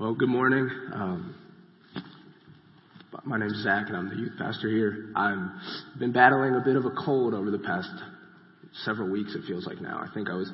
Well, 0.00 0.12
good 0.12 0.28
morning. 0.28 0.68
Um, 0.92 1.36
my 3.22 3.38
name's 3.38 3.62
Zach, 3.62 3.84
and 3.86 3.96
I'm 3.96 4.08
the 4.08 4.16
youth 4.16 4.32
pastor 4.36 4.68
here. 4.68 5.12
I've 5.14 5.38
been 6.00 6.10
battling 6.10 6.56
a 6.56 6.60
bit 6.64 6.74
of 6.74 6.84
a 6.84 6.90
cold 6.90 7.32
over 7.32 7.48
the 7.52 7.60
past 7.60 7.90
several 8.82 9.08
weeks. 9.08 9.36
It 9.36 9.42
feels 9.46 9.68
like 9.68 9.80
now. 9.80 9.98
I 9.98 10.12
think 10.12 10.28
I 10.28 10.34
was, 10.34 10.50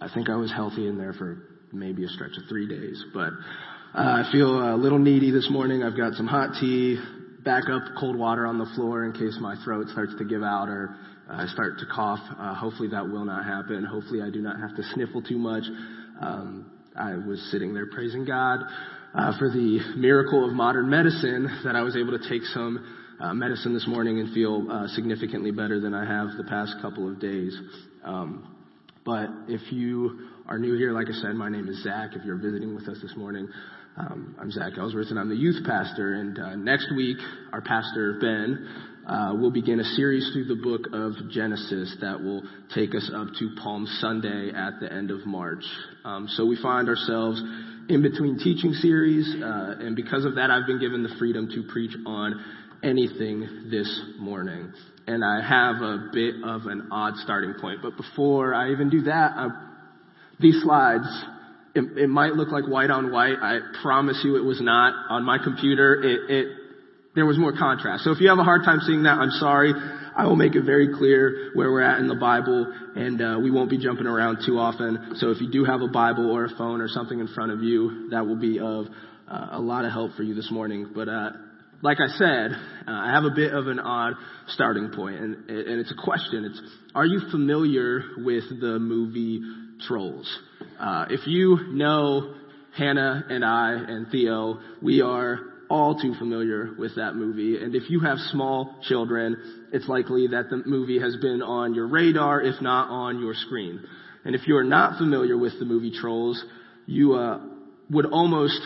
I 0.00 0.06
think 0.14 0.30
I 0.30 0.36
was 0.36 0.52
healthy 0.52 0.86
in 0.86 0.98
there 0.98 1.12
for 1.12 1.42
maybe 1.72 2.04
a 2.04 2.08
stretch 2.08 2.36
of 2.40 2.48
three 2.48 2.68
days, 2.68 3.04
but 3.12 3.30
uh, 3.92 4.22
I 4.22 4.28
feel 4.30 4.60
a 4.60 4.76
little 4.76 5.00
needy 5.00 5.32
this 5.32 5.48
morning. 5.50 5.82
I've 5.82 5.96
got 5.96 6.14
some 6.14 6.28
hot 6.28 6.50
tea, 6.60 6.96
backup 7.44 7.82
cold 7.98 8.14
water 8.14 8.46
on 8.46 8.58
the 8.58 8.70
floor 8.76 9.04
in 9.04 9.12
case 9.14 9.36
my 9.40 9.56
throat 9.64 9.88
starts 9.88 10.12
to 10.18 10.24
give 10.24 10.44
out 10.44 10.68
or 10.68 10.94
I 11.28 11.46
start 11.46 11.80
to 11.80 11.86
cough. 11.92 12.20
Uh, 12.38 12.54
hopefully 12.54 12.90
that 12.90 13.08
will 13.08 13.24
not 13.24 13.44
happen. 13.44 13.84
Hopefully 13.84 14.22
I 14.22 14.30
do 14.30 14.40
not 14.40 14.60
have 14.60 14.76
to 14.76 14.84
sniffle 14.94 15.22
too 15.22 15.38
much. 15.38 15.64
Um, 16.20 16.70
I 16.96 17.14
was 17.14 17.40
sitting 17.50 17.74
there 17.74 17.86
praising 17.86 18.24
God 18.24 18.60
uh, 19.14 19.38
for 19.38 19.48
the 19.48 19.80
miracle 19.96 20.44
of 20.44 20.52
modern 20.52 20.90
medicine 20.90 21.48
that 21.64 21.76
I 21.76 21.82
was 21.82 21.96
able 21.96 22.18
to 22.18 22.28
take 22.28 22.42
some 22.46 22.84
uh, 23.20 23.34
medicine 23.34 23.74
this 23.74 23.86
morning 23.86 24.18
and 24.18 24.32
feel 24.32 24.66
uh, 24.70 24.88
significantly 24.88 25.50
better 25.50 25.80
than 25.80 25.94
I 25.94 26.04
have 26.04 26.36
the 26.36 26.44
past 26.44 26.74
couple 26.80 27.08
of 27.08 27.20
days. 27.20 27.56
Um, 28.04 28.56
but 29.04 29.28
if 29.48 29.72
you 29.72 30.28
are 30.46 30.58
new 30.58 30.76
here, 30.76 30.92
like 30.92 31.06
I 31.08 31.12
said, 31.20 31.34
my 31.34 31.48
name 31.48 31.68
is 31.68 31.82
Zach. 31.82 32.10
If 32.14 32.24
you're 32.24 32.38
visiting 32.38 32.74
with 32.74 32.88
us 32.88 32.98
this 33.02 33.14
morning, 33.16 33.48
um, 33.96 34.34
I'm 34.40 34.50
Zach 34.50 34.72
Ellsworth 34.78 35.10
and 35.10 35.18
I'm 35.18 35.28
the 35.28 35.36
youth 35.36 35.64
pastor. 35.66 36.14
And 36.14 36.38
uh, 36.38 36.56
next 36.56 36.88
week, 36.96 37.18
our 37.52 37.60
pastor 37.60 38.18
Ben 38.20 38.89
uh, 39.10 39.34
we'll 39.34 39.50
begin 39.50 39.80
a 39.80 39.84
series 39.84 40.30
through 40.32 40.44
the 40.44 40.54
book 40.54 40.86
of 40.92 41.14
Genesis 41.32 41.96
that 42.00 42.22
will 42.22 42.44
take 42.72 42.94
us 42.94 43.10
up 43.12 43.26
to 43.40 43.50
Palm 43.60 43.84
Sunday 43.98 44.52
at 44.54 44.78
the 44.78 44.92
end 44.92 45.10
of 45.10 45.26
March. 45.26 45.64
Um, 46.04 46.28
so 46.28 46.46
we 46.46 46.56
find 46.62 46.88
ourselves 46.88 47.42
in 47.88 48.02
between 48.02 48.38
teaching 48.38 48.72
series, 48.72 49.26
uh, 49.42 49.74
and 49.80 49.96
because 49.96 50.24
of 50.24 50.36
that, 50.36 50.52
I've 50.52 50.68
been 50.68 50.78
given 50.78 51.02
the 51.02 51.12
freedom 51.18 51.48
to 51.48 51.72
preach 51.72 51.90
on 52.06 52.44
anything 52.84 53.66
this 53.68 54.00
morning. 54.20 54.72
And 55.08 55.24
I 55.24 55.40
have 55.42 55.82
a 55.82 56.10
bit 56.12 56.36
of 56.44 56.66
an 56.66 56.90
odd 56.92 57.16
starting 57.16 57.54
point, 57.60 57.80
but 57.82 57.96
before 57.96 58.54
I 58.54 58.70
even 58.70 58.90
do 58.90 59.02
that, 59.02 59.32
I, 59.34 59.48
these 60.38 60.62
slides 60.62 61.08
it, 61.74 61.98
it, 61.98 62.08
might 62.08 62.34
look 62.34 62.50
like 62.50 62.66
white 62.66 62.90
on 62.90 63.12
white. 63.12 63.36
I 63.40 63.58
promise 63.82 64.20
you 64.24 64.36
it 64.36 64.44
was 64.44 64.60
not. 64.60 64.92
On 65.08 65.24
my 65.24 65.38
computer, 65.42 66.02
it, 66.02 66.30
it 66.30 66.59
there 67.14 67.26
was 67.26 67.38
more 67.38 67.52
contrast. 67.56 68.04
So 68.04 68.12
if 68.12 68.20
you 68.20 68.28
have 68.28 68.38
a 68.38 68.44
hard 68.44 68.62
time 68.64 68.78
seeing 68.86 69.02
that, 69.02 69.18
I'm 69.18 69.30
sorry. 69.30 69.72
I 70.16 70.26
will 70.26 70.36
make 70.36 70.54
it 70.54 70.62
very 70.64 70.88
clear 70.96 71.50
where 71.54 71.70
we're 71.70 71.82
at 71.82 71.98
in 71.98 72.08
the 72.08 72.14
Bible, 72.14 72.72
and 72.94 73.20
uh, 73.20 73.38
we 73.42 73.50
won't 73.50 73.70
be 73.70 73.78
jumping 73.78 74.06
around 74.06 74.44
too 74.46 74.58
often. 74.58 75.14
So 75.16 75.30
if 75.30 75.40
you 75.40 75.50
do 75.50 75.64
have 75.64 75.80
a 75.80 75.88
Bible 75.88 76.30
or 76.30 76.44
a 76.44 76.56
phone 76.56 76.80
or 76.80 76.88
something 76.88 77.18
in 77.18 77.28
front 77.28 77.52
of 77.52 77.62
you, 77.62 78.08
that 78.10 78.26
will 78.26 78.38
be 78.38 78.58
of 78.58 78.86
uh, 79.28 79.48
a 79.52 79.60
lot 79.60 79.84
of 79.84 79.92
help 79.92 80.14
for 80.14 80.22
you 80.22 80.34
this 80.34 80.50
morning. 80.50 80.90
But 80.94 81.08
uh, 81.08 81.30
like 81.82 81.98
I 82.00 82.08
said, 82.16 82.52
uh, 82.86 82.90
I 82.90 83.12
have 83.12 83.24
a 83.24 83.34
bit 83.34 83.54
of 83.54 83.66
an 83.66 83.80
odd 83.80 84.14
starting 84.48 84.90
point, 84.94 85.16
and, 85.16 85.50
and 85.50 85.80
it's 85.80 85.92
a 85.92 86.02
question. 86.02 86.44
It's, 86.44 86.60
are 86.94 87.06
you 87.06 87.22
familiar 87.30 88.02
with 88.18 88.44
the 88.60 88.78
movie 88.78 89.42
Trolls? 89.86 90.30
Uh, 90.78 91.06
if 91.10 91.26
you 91.26 91.72
know 91.72 92.34
Hannah 92.76 93.24
and 93.28 93.44
I 93.44 93.72
and 93.72 94.08
Theo, 94.08 94.60
we 94.82 95.00
are 95.00 95.49
all 95.70 95.98
too 95.98 96.14
familiar 96.18 96.74
with 96.76 96.96
that 96.96 97.14
movie. 97.14 97.62
And 97.62 97.74
if 97.74 97.88
you 97.88 98.00
have 98.00 98.18
small 98.18 98.74
children, 98.82 99.70
it's 99.72 99.88
likely 99.88 100.26
that 100.28 100.50
the 100.50 100.62
movie 100.66 101.00
has 101.00 101.16
been 101.16 101.40
on 101.40 101.74
your 101.74 101.86
radar, 101.86 102.42
if 102.42 102.60
not 102.60 102.90
on 102.90 103.20
your 103.20 103.34
screen. 103.34 103.80
And 104.24 104.34
if 104.34 104.46
you 104.46 104.56
are 104.56 104.64
not 104.64 104.98
familiar 104.98 105.38
with 105.38 105.58
the 105.58 105.64
movie 105.64 105.92
Trolls, 105.92 106.44
you 106.86 107.14
uh, 107.14 107.40
would 107.88 108.06
almost 108.06 108.60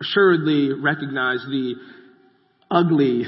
assuredly 0.00 0.72
recognize 0.72 1.40
the 1.48 1.74
ugly 2.70 3.24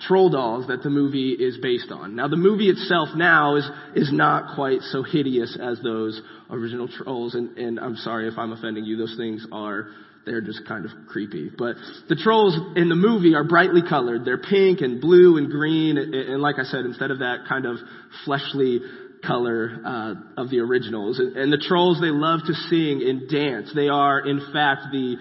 troll 0.00 0.28
dolls 0.28 0.66
that 0.68 0.82
the 0.82 0.90
movie 0.90 1.32
is 1.32 1.56
based 1.62 1.90
on. 1.90 2.14
Now 2.14 2.28
the 2.28 2.36
movie 2.36 2.68
itself 2.68 3.08
now 3.16 3.56
is, 3.56 3.68
is 3.94 4.12
not 4.12 4.54
quite 4.54 4.80
so 4.82 5.02
hideous 5.02 5.58
as 5.60 5.80
those 5.82 6.20
original 6.50 6.88
trolls, 6.88 7.34
and, 7.34 7.56
and 7.56 7.80
I'm 7.80 7.96
sorry 7.96 8.28
if 8.28 8.38
I'm 8.38 8.52
offending 8.52 8.84
you, 8.84 8.96
those 8.96 9.14
things 9.16 9.46
are 9.50 9.88
they're 10.26 10.40
just 10.40 10.66
kind 10.66 10.84
of 10.84 10.90
creepy. 11.08 11.50
But 11.56 11.76
the 12.08 12.16
trolls 12.16 12.56
in 12.76 12.88
the 12.88 12.94
movie 12.94 13.34
are 13.34 13.44
brightly 13.44 13.82
colored. 13.86 14.24
They're 14.24 14.38
pink 14.38 14.80
and 14.80 15.00
blue 15.00 15.36
and 15.36 15.50
green. 15.50 15.98
And, 15.98 16.40
like 16.40 16.56
I 16.58 16.64
said, 16.64 16.84
instead 16.84 17.10
of 17.10 17.18
that 17.18 17.44
kind 17.48 17.66
of 17.66 17.76
fleshly 18.24 18.80
color 19.26 19.80
uh, 19.84 20.14
of 20.36 20.50
the 20.50 20.60
originals. 20.60 21.18
And, 21.18 21.52
the 21.52 21.58
trolls, 21.58 22.00
they 22.00 22.10
love 22.10 22.40
to 22.46 22.54
sing 22.54 23.02
and 23.06 23.28
dance. 23.28 23.72
They 23.74 23.88
are, 23.88 24.26
in 24.26 24.40
fact, 24.52 24.92
the 24.92 25.16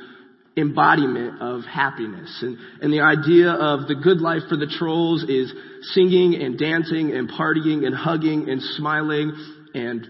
embodiment 0.56 1.42
of 1.42 1.64
happiness. 1.64 2.38
And, 2.42 2.58
and 2.82 2.94
the 2.94 3.02
idea 3.02 3.50
of 3.50 3.88
the 3.88 3.96
good 3.96 4.22
life 4.22 4.44
for 4.50 4.58
the 4.58 4.68
trolls 4.68 5.24
is 5.24 5.52
singing 5.94 6.36
and 6.42 6.58
dancing 6.58 7.12
and 7.12 7.30
partying 7.30 7.86
and 7.86 7.96
hugging 7.96 8.50
and 8.50 8.62
smiling 8.62 9.34
and 9.74 10.08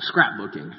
scrapbooking. 0.00 0.72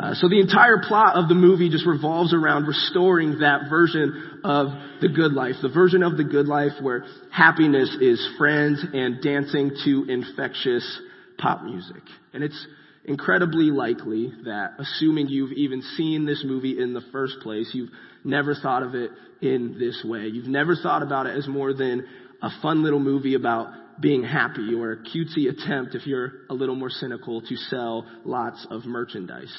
Uh, 0.00 0.14
so 0.14 0.30
the 0.30 0.40
entire 0.40 0.78
plot 0.78 1.14
of 1.16 1.28
the 1.28 1.34
movie 1.34 1.68
just 1.68 1.84
revolves 1.84 2.32
around 2.32 2.66
restoring 2.66 3.40
that 3.40 3.68
version 3.68 4.40
of 4.44 4.68
the 5.02 5.08
good 5.08 5.32
life, 5.32 5.56
the 5.60 5.68
version 5.68 6.02
of 6.02 6.16
the 6.16 6.24
good 6.24 6.46
life 6.46 6.72
where 6.80 7.04
happiness 7.30 7.94
is 8.00 8.26
friends 8.38 8.82
and 8.94 9.22
dancing 9.22 9.70
to 9.84 10.06
infectious 10.08 11.00
pop 11.36 11.62
music. 11.64 12.02
And 12.32 12.42
it's 12.42 12.66
incredibly 13.04 13.64
likely 13.64 14.32
that, 14.44 14.72
assuming 14.78 15.28
you've 15.28 15.52
even 15.52 15.82
seen 15.98 16.24
this 16.24 16.42
movie 16.46 16.80
in 16.80 16.94
the 16.94 17.02
first 17.12 17.40
place, 17.42 17.68
you've 17.74 17.90
never 18.24 18.54
thought 18.54 18.82
of 18.82 18.94
it 18.94 19.10
in 19.42 19.76
this 19.78 20.02
way. 20.02 20.28
You've 20.28 20.46
never 20.48 20.76
thought 20.76 21.02
about 21.02 21.26
it 21.26 21.36
as 21.36 21.46
more 21.46 21.74
than 21.74 22.06
a 22.40 22.48
fun 22.62 22.82
little 22.82 23.00
movie 23.00 23.34
about 23.34 24.00
being 24.00 24.22
happy 24.22 24.72
or 24.74 24.92
a 24.92 24.96
cutesy 24.96 25.50
attempt, 25.50 25.94
if 25.94 26.06
you're 26.06 26.32
a 26.48 26.54
little 26.54 26.74
more 26.74 26.88
cynical, 26.88 27.42
to 27.42 27.56
sell 27.56 28.06
lots 28.24 28.66
of 28.70 28.86
merchandise. 28.86 29.54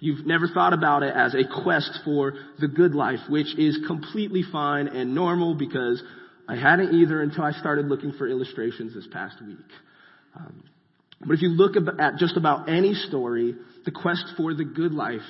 You've 0.00 0.26
never 0.26 0.46
thought 0.48 0.72
about 0.72 1.02
it 1.02 1.14
as 1.14 1.34
a 1.34 1.42
quest 1.62 2.00
for 2.04 2.34
the 2.60 2.68
good 2.68 2.94
life, 2.94 3.18
which 3.28 3.58
is 3.58 3.78
completely 3.86 4.44
fine 4.50 4.88
and 4.88 5.14
normal 5.14 5.54
because 5.54 6.02
I 6.48 6.56
hadn't 6.56 6.94
either 6.94 7.20
until 7.20 7.44
I 7.44 7.52
started 7.52 7.86
looking 7.86 8.12
for 8.12 8.28
illustrations 8.28 8.94
this 8.94 9.06
past 9.12 9.36
week. 9.44 9.58
Um, 10.36 10.62
but 11.20 11.34
if 11.34 11.42
you 11.42 11.48
look 11.48 11.74
at 11.76 12.16
just 12.16 12.36
about 12.36 12.68
any 12.68 12.94
story, 12.94 13.56
the 13.84 13.90
quest 13.90 14.24
for 14.36 14.54
the 14.54 14.64
good 14.64 14.92
life 14.92 15.20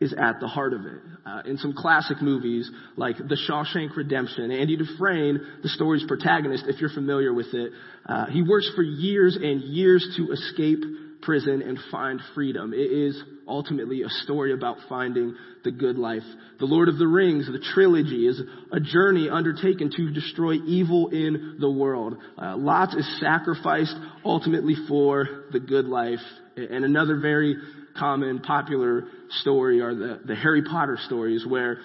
is 0.00 0.14
at 0.14 0.40
the 0.40 0.46
heart 0.46 0.72
of 0.72 0.86
it. 0.86 1.00
Uh, 1.26 1.42
in 1.44 1.58
some 1.58 1.74
classic 1.74 2.22
movies 2.22 2.70
like 2.96 3.16
The 3.18 3.36
Shawshank 3.48 3.96
Redemption, 3.96 4.50
Andy 4.50 4.76
Dufresne, 4.76 5.40
the 5.62 5.68
story's 5.68 6.04
protagonist, 6.06 6.64
if 6.68 6.80
you're 6.80 6.90
familiar 6.90 7.32
with 7.32 7.52
it, 7.52 7.72
uh, 8.06 8.26
he 8.26 8.42
works 8.42 8.70
for 8.74 8.82
years 8.82 9.36
and 9.36 9.60
years 9.62 10.16
to 10.16 10.32
escape 10.32 10.82
prison 11.22 11.62
and 11.62 11.78
find 11.90 12.20
freedom. 12.34 12.72
It 12.72 12.90
is 12.90 13.20
ultimately 13.46 14.02
a 14.02 14.08
story 14.08 14.52
about 14.52 14.76
finding 14.88 15.34
the 15.64 15.70
good 15.70 15.96
life. 15.96 16.22
The 16.58 16.66
Lord 16.66 16.88
of 16.88 16.98
the 16.98 17.06
Rings, 17.06 17.46
the 17.46 17.64
trilogy, 17.74 18.26
is 18.26 18.40
a 18.72 18.80
journey 18.80 19.28
undertaken 19.28 19.90
to 19.96 20.10
destroy 20.10 20.54
evil 20.54 21.08
in 21.08 21.56
the 21.60 21.70
world. 21.70 22.16
Uh, 22.40 22.56
Lot 22.56 22.96
is 22.96 23.20
sacrificed 23.20 23.94
ultimately 24.24 24.74
for 24.88 25.44
the 25.52 25.60
good 25.60 25.86
life. 25.86 26.20
And 26.56 26.84
another 26.84 27.18
very 27.20 27.56
common, 27.98 28.40
popular 28.40 29.04
story 29.40 29.80
are 29.80 29.94
the, 29.94 30.20
the 30.24 30.34
Harry 30.34 30.62
Potter 30.62 30.98
stories 31.06 31.44
where 31.46 31.78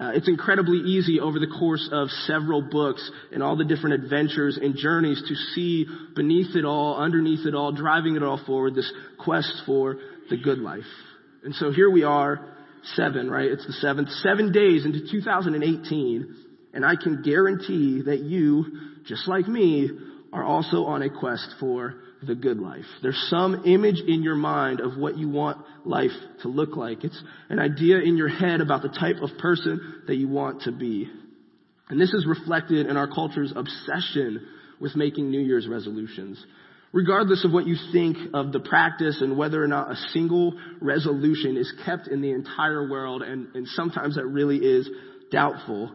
uh, 0.00 0.12
it's 0.14 0.28
incredibly 0.28 0.78
easy 0.78 1.20
over 1.20 1.38
the 1.38 1.46
course 1.46 1.86
of 1.92 2.08
several 2.26 2.62
books 2.62 3.10
and 3.32 3.42
all 3.42 3.54
the 3.54 3.66
different 3.66 4.02
adventures 4.02 4.58
and 4.60 4.74
journeys 4.74 5.22
to 5.28 5.34
see 5.34 5.86
beneath 6.16 6.56
it 6.56 6.64
all, 6.64 6.96
underneath 6.96 7.46
it 7.46 7.54
all, 7.54 7.70
driving 7.70 8.16
it 8.16 8.22
all 8.22 8.42
forward, 8.46 8.74
this 8.74 8.90
quest 9.18 9.62
for 9.66 9.98
the 10.30 10.38
good 10.38 10.58
life. 10.58 10.84
And 11.44 11.54
so 11.54 11.70
here 11.70 11.90
we 11.90 12.02
are, 12.02 12.40
seven, 12.94 13.30
right? 13.30 13.50
It's 13.50 13.66
the 13.66 13.74
seventh, 13.74 14.08
seven 14.22 14.52
days 14.52 14.86
into 14.86 15.00
2018, 15.10 16.34
and 16.72 16.84
I 16.84 16.94
can 16.96 17.22
guarantee 17.22 18.02
that 18.06 18.20
you, 18.20 18.64
just 19.06 19.28
like 19.28 19.46
me, 19.48 19.90
are 20.32 20.44
also 20.44 20.84
on 20.84 21.02
a 21.02 21.10
quest 21.10 21.56
for 21.60 21.94
the 22.22 22.34
good 22.34 22.58
life. 22.58 22.84
There's 23.02 23.26
some 23.30 23.64
image 23.64 24.00
in 24.06 24.22
your 24.22 24.34
mind 24.34 24.80
of 24.80 24.96
what 24.98 25.16
you 25.16 25.28
want 25.28 25.58
life 25.84 26.10
to 26.42 26.48
look 26.48 26.76
like. 26.76 27.04
It's 27.04 27.22
an 27.48 27.58
idea 27.58 27.98
in 27.98 28.16
your 28.16 28.28
head 28.28 28.60
about 28.60 28.82
the 28.82 28.88
type 28.88 29.16
of 29.22 29.30
person 29.38 30.02
that 30.06 30.16
you 30.16 30.28
want 30.28 30.62
to 30.62 30.72
be. 30.72 31.08
And 31.88 32.00
this 32.00 32.12
is 32.12 32.26
reflected 32.26 32.86
in 32.86 32.96
our 32.96 33.08
culture's 33.08 33.52
obsession 33.54 34.46
with 34.80 34.96
making 34.96 35.30
New 35.30 35.40
Year's 35.40 35.66
resolutions. 35.66 36.44
Regardless 36.92 37.44
of 37.44 37.52
what 37.52 37.66
you 37.66 37.76
think 37.92 38.16
of 38.34 38.52
the 38.52 38.60
practice 38.60 39.18
and 39.20 39.36
whether 39.36 39.62
or 39.62 39.68
not 39.68 39.90
a 39.90 39.96
single 40.12 40.54
resolution 40.80 41.56
is 41.56 41.72
kept 41.84 42.08
in 42.08 42.20
the 42.20 42.32
entire 42.32 42.88
world, 42.88 43.22
and, 43.22 43.54
and 43.54 43.66
sometimes 43.68 44.16
that 44.16 44.26
really 44.26 44.56
is 44.58 44.88
doubtful, 45.30 45.92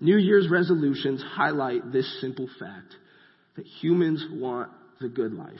New 0.00 0.16
Year's 0.16 0.48
resolutions 0.50 1.22
highlight 1.22 1.92
this 1.92 2.20
simple 2.20 2.48
fact 2.58 2.94
that 3.56 3.66
humans 3.66 4.24
want 4.30 4.70
the 5.00 5.08
good 5.08 5.32
life. 5.32 5.54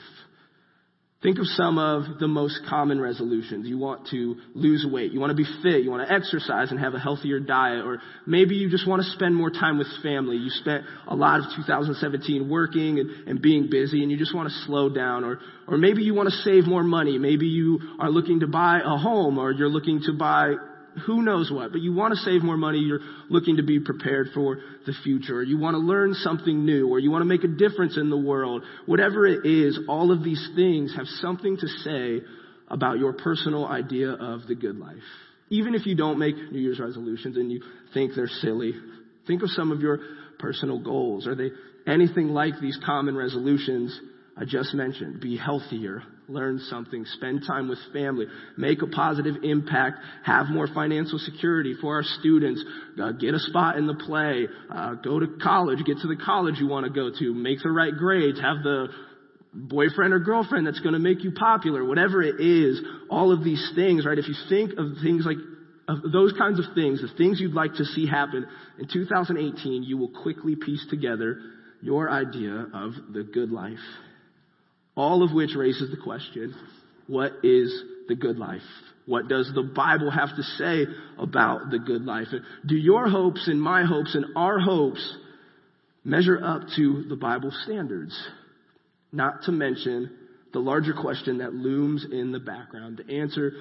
Think 1.21 1.37
of 1.37 1.47
some 1.47 1.77
of 1.77 2.17
the 2.19 2.29
most 2.29 2.61
common 2.69 3.01
resolutions. 3.01 3.67
You 3.67 3.77
want 3.77 4.07
to 4.07 4.37
lose 4.55 4.87
weight. 4.89 5.11
You 5.11 5.19
want 5.19 5.31
to 5.31 5.35
be 5.35 5.43
fit. 5.61 5.83
You 5.83 5.91
want 5.91 6.07
to 6.07 6.13
exercise 6.13 6.71
and 6.71 6.79
have 6.79 6.93
a 6.93 6.99
healthier 6.99 7.41
diet. 7.41 7.85
Or 7.85 8.01
maybe 8.25 8.55
you 8.55 8.69
just 8.69 8.87
want 8.87 9.03
to 9.03 9.09
spend 9.09 9.35
more 9.35 9.49
time 9.49 9.77
with 9.77 9.87
family. 10.01 10.37
You 10.37 10.49
spent 10.49 10.85
a 11.09 11.15
lot 11.15 11.41
of 11.41 11.47
2017 11.57 12.49
working 12.49 12.99
and, 12.99 13.27
and 13.27 13.41
being 13.41 13.69
busy 13.69 14.01
and 14.01 14.09
you 14.09 14.17
just 14.17 14.33
want 14.33 14.47
to 14.47 14.55
slow 14.65 14.87
down. 14.87 15.25
Or, 15.25 15.39
or 15.67 15.77
maybe 15.77 16.03
you 16.03 16.13
want 16.13 16.29
to 16.29 16.35
save 16.35 16.65
more 16.65 16.83
money. 16.83 17.17
Maybe 17.17 17.47
you 17.47 17.79
are 17.99 18.09
looking 18.09 18.39
to 18.39 18.47
buy 18.47 18.79
a 18.79 18.95
home 18.95 19.37
or 19.39 19.51
you're 19.51 19.67
looking 19.67 20.01
to 20.05 20.13
buy 20.13 20.53
who 21.05 21.21
knows 21.21 21.51
what, 21.51 21.71
but 21.71 21.81
you 21.81 21.93
want 21.93 22.13
to 22.13 22.19
save 22.19 22.43
more 22.43 22.57
money, 22.57 22.79
you're 22.79 22.99
looking 23.29 23.57
to 23.57 23.63
be 23.63 23.79
prepared 23.79 24.29
for 24.33 24.57
the 24.85 24.93
future, 25.03 25.43
you 25.43 25.57
want 25.57 25.75
to 25.75 25.79
learn 25.79 26.13
something 26.13 26.65
new, 26.65 26.89
or 26.89 26.99
you 26.99 27.11
want 27.11 27.21
to 27.21 27.25
make 27.25 27.43
a 27.43 27.47
difference 27.47 27.97
in 27.97 28.09
the 28.09 28.17
world. 28.17 28.63
Whatever 28.85 29.25
it 29.25 29.45
is, 29.45 29.79
all 29.87 30.11
of 30.11 30.23
these 30.23 30.49
things 30.55 30.93
have 30.95 31.07
something 31.21 31.57
to 31.57 31.67
say 31.67 32.25
about 32.67 32.99
your 32.99 33.13
personal 33.13 33.67
idea 33.67 34.11
of 34.11 34.47
the 34.47 34.55
good 34.55 34.77
life. 34.77 34.97
Even 35.49 35.73
if 35.73 35.85
you 35.85 35.95
don't 35.95 36.19
make 36.19 36.35
New 36.35 36.59
Year's 36.59 36.79
resolutions 36.79 37.35
and 37.37 37.51
you 37.51 37.61
think 37.93 38.13
they're 38.15 38.27
silly, 38.27 38.73
think 39.25 39.41
of 39.41 39.49
some 39.49 39.71
of 39.71 39.81
your 39.81 39.99
personal 40.37 40.79
goals. 40.79 41.25
Are 41.27 41.35
they 41.35 41.49
anything 41.87 42.29
like 42.29 42.59
these 42.61 42.77
common 42.85 43.15
resolutions 43.15 43.99
I 44.39 44.45
just 44.45 44.73
mentioned? 44.73 45.19
Be 45.19 45.35
healthier, 45.35 46.01
learn 46.29 46.59
something, 46.69 47.03
spend 47.05 47.43
time 47.45 47.67
with 47.67 47.77
family, 47.91 48.25
make 48.57 48.81
a 48.81 48.87
positive 48.87 49.35
impact, 49.43 49.97
have 50.23 50.47
more 50.47 50.67
financial 50.67 51.19
security 51.19 51.75
for 51.81 51.95
our 51.95 52.03
students, 52.03 52.63
uh, 53.01 53.11
get 53.11 53.33
a 53.33 53.39
spot 53.39 53.77
in 53.77 53.85
the 53.85 53.95
play, 53.95 54.47
uh, 54.73 54.93
go 54.95 55.19
to 55.19 55.27
college, 55.43 55.79
get 55.85 55.97
to 55.97 56.07
the 56.07 56.15
college 56.15 56.55
you 56.57 56.67
want 56.67 56.85
to 56.85 56.91
go 56.91 57.11
to, 57.19 57.33
make 57.33 57.61
the 57.61 57.69
right 57.69 57.93
grades, 57.93 58.39
have 58.39 58.63
the 58.63 58.87
boyfriend 59.53 60.13
or 60.13 60.19
girlfriend 60.19 60.65
that's 60.65 60.79
going 60.79 60.93
to 60.93 60.99
make 60.99 61.21
you 61.23 61.31
popular, 61.31 61.83
whatever 61.83 62.21
it 62.21 62.39
is, 62.39 62.79
all 63.09 63.33
of 63.33 63.43
these 63.43 63.71
things, 63.75 64.05
right? 64.05 64.17
If 64.17 64.29
you 64.29 64.35
think 64.47 64.71
of 64.77 65.01
things 65.03 65.25
like 65.25 65.37
of 65.89 66.11
those 66.11 66.31
kinds 66.33 66.59
of 66.59 66.65
things, 66.75 67.01
the 67.01 67.09
things 67.17 67.41
you'd 67.41 67.55
like 67.55 67.73
to 67.73 67.83
see 67.83 68.07
happen 68.07 68.45
in 68.77 68.87
2018, 68.87 69.83
you 69.83 69.97
will 69.97 70.21
quickly 70.21 70.55
piece 70.55 70.85
together 70.89 71.41
your 71.81 72.09
idea 72.09 72.67
of 72.73 72.93
the 73.11 73.23
good 73.23 73.51
life. 73.51 73.79
All 74.99 75.23
of 75.23 75.31
which 75.31 75.55
raises 75.55 75.89
the 75.91 75.95
question, 75.95 76.53
what 77.07 77.31
is 77.41 77.73
the 78.09 78.15
good 78.15 78.37
life? 78.37 78.59
What 79.05 79.29
does 79.29 79.49
the 79.55 79.63
Bible 79.63 80.11
have 80.11 80.35
to 80.35 80.43
say 80.43 80.87
about 81.17 81.69
the 81.71 81.79
good 81.79 82.03
life? 82.03 82.27
Do 82.65 82.75
your 82.75 83.07
hopes 83.07 83.47
and 83.47 83.61
my 83.61 83.85
hopes 83.85 84.13
and 84.13 84.25
our 84.35 84.59
hopes 84.59 85.17
measure 86.03 86.37
up 86.43 86.63
to 86.75 87.05
the 87.07 87.15
Bible 87.15 87.53
standards? 87.63 88.13
Not 89.13 89.43
to 89.43 89.53
mention 89.53 90.11
the 90.51 90.59
larger 90.59 90.93
question 90.93 91.37
that 91.37 91.53
looms 91.53 92.05
in 92.11 92.33
the 92.33 92.41
background, 92.41 92.97
the 92.97 93.21
answer 93.21 93.53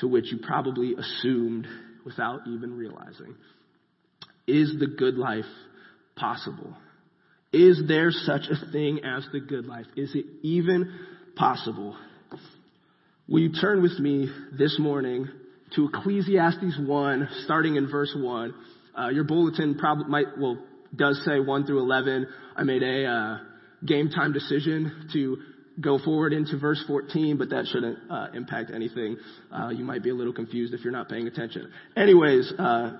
to 0.00 0.08
which 0.08 0.32
you 0.32 0.38
probably 0.44 0.96
assumed 0.96 1.68
without 2.04 2.48
even 2.48 2.76
realizing. 2.76 3.36
Is 4.48 4.74
the 4.80 4.88
good 4.88 5.14
life 5.14 5.44
possible? 6.16 6.76
Is 7.52 7.82
there 7.88 8.10
such 8.12 8.42
a 8.50 8.70
thing 8.70 9.00
as 9.04 9.26
the 9.32 9.40
good 9.40 9.66
life? 9.66 9.86
Is 9.96 10.14
it 10.14 10.24
even 10.42 10.92
possible? 11.34 11.96
Will 13.28 13.40
you 13.40 13.52
turn 13.52 13.82
with 13.82 13.98
me 13.98 14.28
this 14.56 14.78
morning 14.78 15.28
to 15.74 15.88
Ecclesiastes 15.88 16.78
1, 16.78 17.28
starting 17.44 17.76
in 17.76 17.90
verse 17.90 18.14
1? 18.16 18.54
Uh, 18.96 19.08
your 19.08 19.24
bulletin 19.24 19.76
probably 19.76 20.06
might, 20.06 20.26
well, 20.38 20.58
does 20.94 21.20
say 21.24 21.40
1 21.40 21.66
through 21.66 21.80
11. 21.80 22.26
I 22.56 22.62
made 22.62 22.82
a 22.82 23.06
uh, 23.06 23.38
game 23.84 24.10
time 24.10 24.32
decision 24.32 25.08
to 25.12 25.38
go 25.80 25.98
forward 25.98 26.32
into 26.32 26.58
verse 26.58 26.82
14, 26.86 27.36
but 27.36 27.50
that 27.50 27.66
shouldn't 27.66 27.98
uh, 28.10 28.28
impact 28.34 28.70
anything. 28.72 29.16
Uh, 29.50 29.70
you 29.70 29.84
might 29.84 30.02
be 30.02 30.10
a 30.10 30.14
little 30.14 30.32
confused 30.32 30.74
if 30.74 30.82
you're 30.82 30.92
not 30.92 31.08
paying 31.08 31.26
attention. 31.26 31.70
Anyways, 31.96 32.52
uh, 32.58 32.92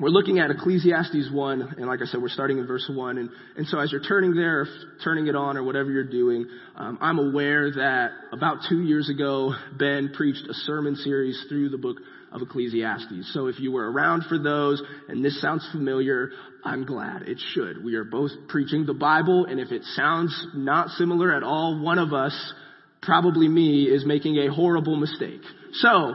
we're 0.00 0.08
looking 0.08 0.40
at 0.40 0.50
Ecclesiastes 0.50 1.30
1, 1.32 1.74
and 1.78 1.86
like 1.86 2.00
I 2.02 2.06
said, 2.06 2.20
we're 2.20 2.28
starting 2.28 2.58
in 2.58 2.66
verse 2.66 2.90
1. 2.92 3.16
And, 3.16 3.30
and 3.56 3.64
so 3.68 3.78
as 3.78 3.92
you're 3.92 4.02
turning 4.02 4.34
there, 4.34 4.62
or 4.62 4.66
turning 5.04 5.28
it 5.28 5.36
on, 5.36 5.56
or 5.56 5.62
whatever 5.62 5.92
you're 5.92 6.02
doing, 6.02 6.46
um, 6.74 6.98
I'm 7.00 7.20
aware 7.20 7.70
that 7.70 8.08
about 8.32 8.58
two 8.68 8.80
years 8.82 9.08
ago, 9.08 9.54
Ben 9.78 10.10
preached 10.12 10.48
a 10.50 10.54
sermon 10.54 10.96
series 10.96 11.44
through 11.48 11.68
the 11.68 11.78
book 11.78 11.98
of 12.32 12.42
Ecclesiastes. 12.42 13.32
So 13.32 13.46
if 13.46 13.60
you 13.60 13.70
were 13.70 13.88
around 13.88 14.24
for 14.28 14.36
those, 14.36 14.82
and 15.08 15.24
this 15.24 15.40
sounds 15.40 15.64
familiar, 15.70 16.30
I'm 16.64 16.84
glad. 16.84 17.22
It 17.22 17.38
should. 17.52 17.84
We 17.84 17.94
are 17.94 18.04
both 18.04 18.32
preaching 18.48 18.86
the 18.86 18.94
Bible, 18.94 19.46
and 19.46 19.60
if 19.60 19.70
it 19.70 19.84
sounds 19.94 20.48
not 20.54 20.88
similar 20.90 21.32
at 21.32 21.44
all, 21.44 21.78
one 21.78 22.00
of 22.00 22.12
us, 22.12 22.52
probably 23.00 23.46
me, 23.46 23.84
is 23.84 24.04
making 24.04 24.38
a 24.38 24.52
horrible 24.52 24.96
mistake. 24.96 25.42
So, 25.74 26.14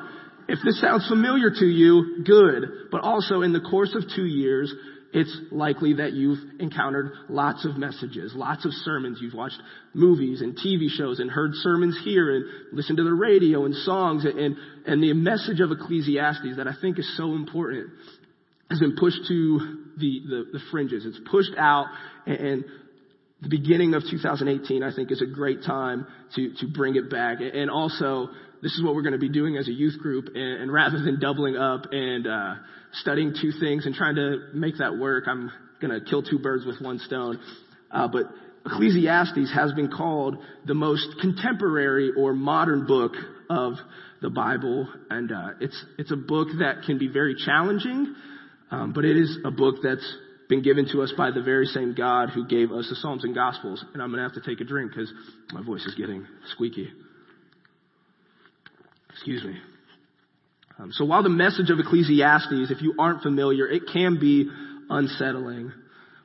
if 0.50 0.60
this 0.66 0.82
sounds 0.82 1.08
familiar 1.08 1.50
to 1.50 1.66
you, 1.66 2.24
good. 2.26 2.90
But 2.92 3.02
also 3.02 3.42
in 3.42 3.54
the 3.54 3.62
course 3.62 3.96
of 3.96 4.04
two 4.16 4.26
years, 4.26 4.74
it's 5.14 5.36
likely 5.52 5.94
that 5.96 6.14
you've 6.14 6.40
encountered 6.60 7.14
lots 7.30 7.66
of 7.66 7.78
messages, 7.78 8.34
lots 8.36 8.66
of 8.66 8.72
sermons. 8.74 9.20
You've 9.22 9.34
watched 9.34 9.62
movies 9.94 10.42
and 10.42 10.58
TV 10.58 10.88
shows 10.90 11.20
and 11.20 11.32
heard 11.32 11.52
sermons 11.56 12.00
here 12.04 12.36
and 12.36 12.46
listened 12.74 12.98
to 12.98 13.04
the 13.04 13.14
radio 13.14 13.66
and 13.66 13.76
songs 13.76 14.26
and, 14.26 14.56
and 14.86 15.04
the 15.04 15.14
message 15.14 15.62
of 15.62 15.72
Ecclesiastes 15.72 16.58
that 16.58 16.68
I 16.68 16.74
think 16.80 17.00
is 17.00 17.18
so 17.18 17.34
important 17.34 17.90
has 18.70 18.80
been 18.80 18.96
pushed 18.96 19.28
to 19.28 19.60
the, 19.98 20.22
the, 20.30 20.44
the 20.54 20.60
fringes. 20.72 21.06
It's 21.06 21.20
pushed 21.30 21.54
out 21.58 21.88
and, 22.28 22.38
and 22.38 22.66
the 23.42 23.50
beginning 23.50 23.94
of 23.94 24.04
2018, 24.10 24.84
I 24.84 24.94
think, 24.94 25.12
is 25.12 25.22
a 25.22 25.26
great 25.26 25.64
time 25.64 26.06
to, 26.36 26.54
to 26.60 26.68
bring 26.68 26.98
it 26.98 27.10
back. 27.10 27.38
And 27.40 27.70
also, 27.70 28.30
this 28.62 28.74
is 28.74 28.84
what 28.84 28.96
we're 28.96 29.02
going 29.02 29.14
to 29.14 29.20
be 29.20 29.30
doing 29.30 29.58
as 29.58 29.68
a 29.68 29.72
youth 29.72 29.98
group. 30.00 30.28
And, 30.36 30.62
and 30.62 30.74
rather 30.74 31.02
than 31.02 31.20
doubling 31.20 31.56
up 31.56 31.86
and 31.92 32.28
uh, 32.28 32.56
studying 32.94 33.34
two 33.40 33.52
things 33.60 33.86
and 33.86 33.96
trying 33.96 34.16
to 34.16 34.50
make 34.54 34.78
that 34.78 34.98
work, 34.98 35.26
I'm 35.28 35.52
going 35.82 35.98
to 35.98 36.06
kill 36.10 36.24
two 36.24 36.40
birds 36.40 36.66
with 36.66 36.82
one 36.82 37.00
stone. 37.00 37.40
Uh, 37.92 38.08
but 38.08 38.26
Ecclesiastes 38.66 39.52
has 39.54 39.74
been 39.74 39.90
called 39.90 40.38
the 40.66 40.74
most 40.74 41.08
contemporary 41.22 42.12
or 42.18 42.34
modern 42.34 42.86
book 42.86 43.14
of 43.50 43.74
the 44.22 44.30
Bible, 44.30 44.88
and 45.10 45.32
uh, 45.32 45.50
it's 45.62 45.86
it's 45.98 46.12
a 46.12 46.18
book 46.18 46.50
that 46.60 46.84
can 46.86 46.98
be 46.98 47.08
very 47.08 47.36
challenging, 47.36 48.14
um, 48.70 48.92
but 48.94 49.06
it 49.06 49.16
is 49.16 49.40
a 49.46 49.52
book 49.52 49.76
that's 49.82 50.18
been 50.50 50.62
given 50.62 50.88
to 50.92 51.02
us 51.02 51.14
by 51.18 51.32
the 51.32 51.42
very 51.42 51.66
same 51.66 51.94
God 51.96 52.30
who 52.30 52.46
gave 52.46 52.72
us 52.72 52.90
the 52.90 52.96
Psalms 52.96 53.24
and 53.24 53.34
Gospels. 53.34 53.84
And 53.94 54.02
I'm 54.02 54.10
going 54.10 54.18
to 54.18 54.24
have 54.24 54.44
to 54.44 54.48
take 54.48 54.60
a 54.60 54.66
drink 54.66 54.92
because 54.92 55.12
my 55.54 55.64
voice 55.64 55.86
is 55.86 55.96
getting 55.96 56.26
squeaky. 56.52 56.90
Excuse 59.20 59.44
me. 59.44 59.58
Um, 60.80 60.94
so 60.94 61.04
while 61.04 61.24
the 61.24 61.30
message 61.30 61.70
of 61.72 61.78
Ecclesiastes, 61.78 62.72
if 62.72 62.82
you 62.82 62.96
aren't 62.98 63.22
familiar, 63.22 63.68
it 63.68 63.84
can 63.92 64.18
be 64.18 64.50
unsettling. 64.90 65.74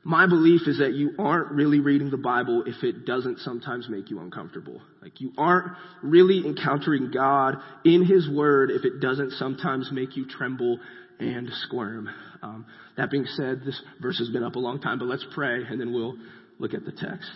My 0.04 0.28
belief 0.28 0.68
is 0.68 0.78
that 0.78 0.92
you 0.92 1.10
aren't 1.18 1.50
really 1.50 1.80
reading 1.80 2.10
the 2.10 2.16
Bible 2.16 2.62
if 2.64 2.84
it 2.84 3.04
doesn't 3.04 3.40
sometimes 3.40 3.88
make 3.88 4.10
you 4.10 4.20
uncomfortable. 4.20 4.80
Like 5.02 5.20
you 5.20 5.32
aren't 5.36 5.72
really 6.04 6.46
encountering 6.46 7.10
God 7.10 7.56
in 7.84 8.04
His 8.04 8.30
Word 8.30 8.70
if 8.70 8.84
it 8.84 9.00
doesn't 9.00 9.32
sometimes 9.32 9.90
make 9.90 10.16
you 10.16 10.28
tremble 10.28 10.78
and 11.18 11.48
squirm. 11.62 12.08
Um, 12.44 12.64
that 12.96 13.10
being 13.10 13.26
said, 13.26 13.62
this 13.66 13.82
verse 14.00 14.18
has 14.20 14.30
been 14.30 14.44
up 14.44 14.54
a 14.54 14.60
long 14.60 14.80
time, 14.80 15.00
but 15.00 15.08
let's 15.08 15.26
pray 15.34 15.64
and 15.68 15.80
then 15.80 15.92
we'll 15.92 16.16
look 16.60 16.74
at 16.74 16.84
the 16.84 16.92
text. 16.92 17.28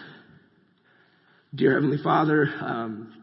Dear 1.53 1.75
Heavenly 1.75 1.99
Father, 2.01 2.49
um, 2.61 3.18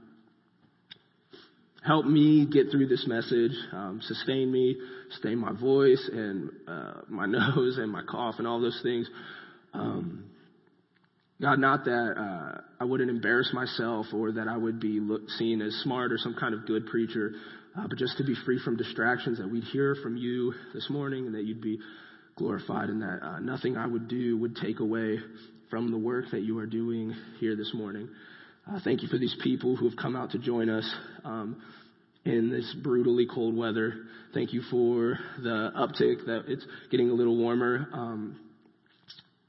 help 1.85 2.05
me 2.05 2.47
get 2.51 2.71
through 2.71 2.87
this 2.87 3.05
message, 3.07 3.51
um, 3.71 3.99
sustain 4.01 4.51
me, 4.51 4.75
sustain 5.11 5.37
my 5.37 5.53
voice 5.53 6.09
and 6.11 6.49
uh, 6.67 6.93
my 7.09 7.25
nose 7.25 7.77
and 7.77 7.91
my 7.91 8.01
cough 8.09 8.35
and 8.37 8.47
all 8.47 8.59
those 8.59 8.79
things. 8.83 9.09
Um, 9.73 10.25
God, 11.41 11.59
not 11.59 11.83
that 11.85 12.13
uh, 12.17 12.61
I 12.79 12.85
wouldn't 12.85 13.09
embarrass 13.09 13.51
myself 13.53 14.07
or 14.13 14.31
that 14.33 14.47
I 14.47 14.55
would 14.55 14.79
be 14.79 14.99
look, 15.01 15.29
seen 15.31 15.61
as 15.61 15.73
smart 15.83 16.13
or 16.13 16.17
some 16.17 16.35
kind 16.39 16.53
of 16.53 16.65
good 16.65 16.87
preacher, 16.87 17.33
uh, 17.77 17.87
but 17.87 17.97
just 17.97 18.17
to 18.17 18.23
be 18.23 18.35
free 18.45 18.59
from 18.63 18.77
distractions, 18.77 19.37
that 19.39 19.51
we'd 19.51 19.65
hear 19.65 19.95
from 20.01 20.15
you 20.15 20.53
this 20.73 20.89
morning 20.89 21.25
and 21.25 21.35
that 21.35 21.43
you'd 21.43 21.61
be 21.61 21.77
glorified 22.37 22.89
and 22.89 23.01
that 23.01 23.19
uh, 23.21 23.39
nothing 23.39 23.75
I 23.75 23.85
would 23.85 24.07
do 24.07 24.37
would 24.37 24.55
take 24.55 24.79
away 24.79 25.19
from 25.69 25.91
the 25.91 25.97
work 25.97 26.25
that 26.31 26.41
you 26.41 26.57
are 26.59 26.65
doing 26.65 27.13
here 27.39 27.55
this 27.57 27.71
morning. 27.73 28.07
Uh, 28.67 28.79
thank 28.83 29.03
you 29.03 29.07
for 29.07 29.19
these 29.19 29.35
people 29.43 29.75
who 29.75 29.87
have 29.87 29.95
come 29.95 30.15
out 30.15 30.31
to 30.31 30.39
join 30.39 30.69
us 30.69 30.95
um, 31.23 31.61
in 32.23 32.49
this 32.49 32.75
brutally 32.81 33.27
cold 33.31 33.55
weather. 33.55 33.93
Thank 34.33 34.53
you 34.53 34.63
for 34.71 35.19
the 35.43 35.71
uptick 35.77 36.25
that 36.25 36.45
it's 36.47 36.65
getting 36.89 37.11
a 37.11 37.13
little 37.13 37.37
warmer. 37.37 37.87
Um, 37.93 38.39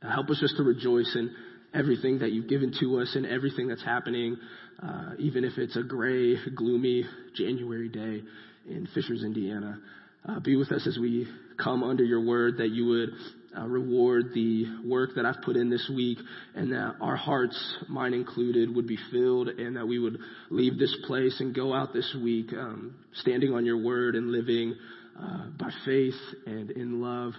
help 0.02 0.28
us 0.28 0.38
just 0.38 0.58
to 0.58 0.62
rejoice 0.62 1.10
in 1.14 1.34
everything 1.72 2.18
that 2.18 2.32
you've 2.32 2.48
given 2.48 2.74
to 2.80 3.00
us 3.00 3.16
and 3.16 3.24
everything 3.24 3.68
that's 3.68 3.82
happening, 3.82 4.36
uh, 4.82 5.12
even 5.18 5.44
if 5.44 5.56
it's 5.56 5.76
a 5.76 5.82
gray, 5.82 6.36
gloomy 6.54 7.04
January 7.34 7.88
day 7.88 8.22
in 8.68 8.86
Fishers, 8.94 9.24
Indiana. 9.24 9.80
Uh, 10.28 10.40
be 10.40 10.56
with 10.56 10.72
us 10.72 10.86
as 10.86 10.98
we 10.98 11.26
come 11.56 11.82
under 11.82 12.04
your 12.04 12.22
word, 12.22 12.58
that 12.58 12.68
you 12.68 12.84
would 12.84 13.10
uh, 13.56 13.66
reward 13.66 14.32
the 14.34 14.64
work 14.84 15.10
that 15.16 15.24
I've 15.24 15.42
put 15.42 15.56
in 15.56 15.70
this 15.70 15.90
week, 15.94 16.18
and 16.54 16.72
that 16.72 16.96
our 17.00 17.16
hearts, 17.16 17.76
mine 17.88 18.14
included, 18.14 18.74
would 18.74 18.86
be 18.86 18.98
filled, 19.10 19.48
and 19.48 19.76
that 19.76 19.86
we 19.86 19.98
would 19.98 20.18
leave 20.50 20.78
this 20.78 20.94
place 21.06 21.38
and 21.40 21.54
go 21.54 21.74
out 21.74 21.92
this 21.92 22.14
week 22.22 22.52
um, 22.52 22.96
standing 23.14 23.52
on 23.52 23.64
your 23.64 23.82
word 23.82 24.14
and 24.14 24.30
living 24.30 24.74
uh, 25.20 25.46
by 25.58 25.70
faith 25.84 26.14
and 26.46 26.70
in 26.70 27.00
love 27.00 27.32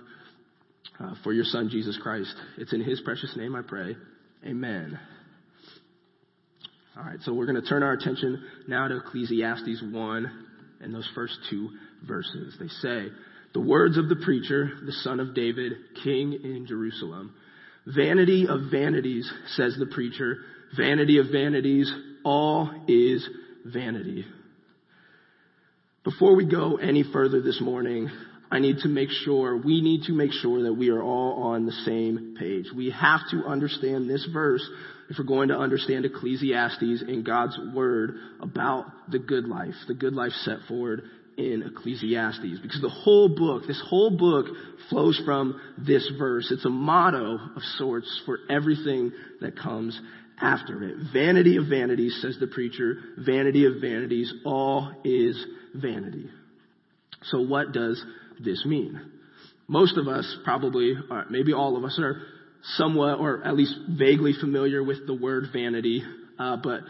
uh, 0.99 1.13
for 1.23 1.33
your 1.33 1.45
Son, 1.45 1.69
Jesus 1.69 1.97
Christ. 2.01 2.33
It's 2.57 2.73
in 2.73 2.81
His 2.81 3.01
precious 3.01 3.33
name 3.37 3.55
I 3.55 3.61
pray. 3.61 3.95
Amen. 4.45 4.99
All 6.97 7.03
right, 7.03 7.19
so 7.21 7.33
we're 7.33 7.45
going 7.45 7.61
to 7.61 7.67
turn 7.67 7.83
our 7.83 7.93
attention 7.93 8.43
now 8.67 8.87
to 8.87 8.97
Ecclesiastes 8.97 9.83
1 9.91 10.45
and 10.81 10.93
those 10.93 11.07
first 11.13 11.37
two 11.49 11.69
verses. 12.07 12.55
They 12.59 12.67
say, 12.67 13.07
The 13.57 13.63
words 13.63 13.97
of 13.97 14.07
the 14.07 14.15
preacher, 14.17 14.69
the 14.85 14.91
son 14.91 15.19
of 15.19 15.33
David, 15.33 15.73
king 16.03 16.31
in 16.43 16.67
Jerusalem. 16.67 17.33
Vanity 17.87 18.45
of 18.47 18.69
vanities, 18.69 19.27
says 19.55 19.75
the 19.79 19.87
preacher. 19.87 20.37
Vanity 20.77 21.17
of 21.17 21.31
vanities, 21.31 21.91
all 22.23 22.69
is 22.87 23.27
vanity. 23.65 24.27
Before 26.03 26.35
we 26.35 26.45
go 26.45 26.75
any 26.75 27.01
further 27.11 27.41
this 27.41 27.59
morning, 27.59 28.11
I 28.51 28.59
need 28.59 28.77
to 28.83 28.89
make 28.89 29.09
sure, 29.09 29.57
we 29.57 29.81
need 29.81 30.03
to 30.03 30.13
make 30.13 30.33
sure 30.33 30.61
that 30.61 30.73
we 30.73 30.89
are 30.89 31.01
all 31.01 31.41
on 31.41 31.65
the 31.65 31.71
same 31.71 32.35
page. 32.37 32.65
We 32.75 32.91
have 32.91 33.21
to 33.31 33.37
understand 33.37 34.07
this 34.07 34.29
verse 34.31 34.69
if 35.09 35.17
we're 35.17 35.25
going 35.25 35.49
to 35.49 35.57
understand 35.57 36.05
Ecclesiastes 36.05 37.01
and 37.07 37.25
God's 37.25 37.57
word 37.73 38.17
about 38.39 38.85
the 39.09 39.17
good 39.17 39.47
life, 39.47 39.73
the 39.87 39.95
good 39.95 40.13
life 40.13 40.33
set 40.43 40.59
forward 40.67 41.01
in 41.37 41.63
Ecclesiastes. 41.63 42.59
Because 42.61 42.81
the 42.81 42.89
whole 42.89 43.29
book, 43.29 43.67
this 43.67 43.81
whole 43.87 44.09
book 44.09 44.47
flows 44.89 45.21
from 45.23 45.59
this 45.77 46.11
verse. 46.17 46.51
It's 46.51 46.65
a 46.65 46.69
motto 46.69 47.39
of 47.55 47.61
sorts 47.77 48.21
for 48.25 48.39
everything 48.49 49.11
that 49.41 49.57
comes 49.57 49.99
after 50.41 50.83
it. 50.83 50.95
Vanity 51.13 51.57
of 51.57 51.67
vanities, 51.67 52.19
says 52.21 52.37
the 52.39 52.47
preacher. 52.47 52.97
Vanity 53.17 53.65
of 53.65 53.75
vanities, 53.81 54.33
all 54.45 54.91
is 55.03 55.43
vanity. 55.75 56.29
So 57.23 57.41
what 57.41 57.71
does 57.71 58.03
this 58.43 58.65
mean? 58.65 58.99
Most 59.67 59.97
of 59.97 60.07
us 60.07 60.37
probably, 60.43 60.93
maybe 61.29 61.53
all 61.53 61.77
of 61.77 61.83
us 61.83 61.99
are 62.01 62.21
somewhat 62.75 63.19
or 63.19 63.43
at 63.43 63.55
least 63.55 63.75
vaguely 63.89 64.33
familiar 64.39 64.83
with 64.83 65.05
the 65.05 65.13
word 65.13 65.45
vanity, 65.53 66.03
uh, 66.39 66.57
but 66.57 66.81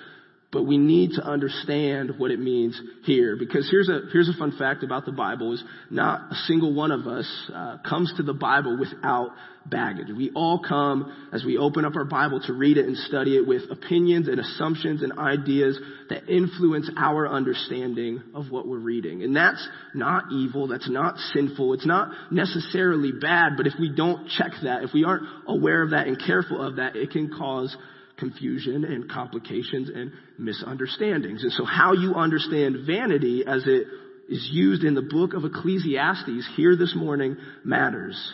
but 0.51 0.63
we 0.63 0.77
need 0.77 1.11
to 1.15 1.23
understand 1.23 2.13
what 2.17 2.31
it 2.31 2.39
means 2.39 2.79
here 3.03 3.35
because 3.37 3.67
here's 3.69 3.89
a 3.89 4.01
here's 4.13 4.29
a 4.29 4.37
fun 4.39 4.53
fact 4.57 4.83
about 4.83 5.05
the 5.05 5.11
Bible 5.11 5.53
is 5.53 5.63
not 5.89 6.31
a 6.31 6.35
single 6.45 6.73
one 6.73 6.91
of 6.91 7.05
us 7.05 7.27
uh, 7.53 7.77
comes 7.87 8.13
to 8.17 8.23
the 8.23 8.33
Bible 8.33 8.77
without 8.79 9.31
baggage. 9.69 10.07
We 10.15 10.31
all 10.33 10.63
come 10.65 11.29
as 11.33 11.43
we 11.43 11.57
open 11.57 11.83
up 11.83 11.97
our 11.97 12.05
Bible 12.05 12.39
to 12.45 12.53
read 12.53 12.77
it 12.77 12.85
and 12.85 12.95
study 12.95 13.35
it 13.35 13.45
with 13.45 13.63
opinions 13.69 14.29
and 14.29 14.39
assumptions 14.39 15.03
and 15.03 15.19
ideas 15.19 15.77
that 16.09 16.29
influence 16.29 16.89
our 16.97 17.27
understanding 17.27 18.23
of 18.33 18.49
what 18.49 18.65
we're 18.65 18.79
reading. 18.79 19.23
And 19.23 19.35
that's 19.35 19.67
not 19.93 20.31
evil, 20.31 20.69
that's 20.69 20.89
not 20.89 21.17
sinful, 21.33 21.73
it's 21.73 21.85
not 21.85 22.09
necessarily 22.31 23.11
bad, 23.11 23.57
but 23.57 23.67
if 23.67 23.73
we 23.77 23.93
don't 23.93 24.29
check 24.29 24.51
that, 24.63 24.83
if 24.83 24.93
we 24.93 25.03
aren't 25.03 25.23
aware 25.47 25.83
of 25.83 25.89
that 25.89 26.07
and 26.07 26.17
careful 26.17 26.65
of 26.65 26.77
that, 26.77 26.95
it 26.95 27.11
can 27.11 27.29
cause 27.29 27.75
confusion 28.17 28.83
and 28.83 29.09
complications 29.09 29.89
and 29.89 30.11
misunderstandings. 30.37 31.43
And 31.43 31.51
so 31.51 31.65
how 31.65 31.93
you 31.93 32.15
understand 32.15 32.85
vanity 32.85 33.43
as 33.47 33.63
it 33.65 33.87
is 34.29 34.49
used 34.51 34.83
in 34.83 34.93
the 34.93 35.01
book 35.01 35.33
of 35.33 35.45
Ecclesiastes 35.45 36.49
here 36.55 36.75
this 36.75 36.93
morning 36.95 37.37
matters. 37.63 38.33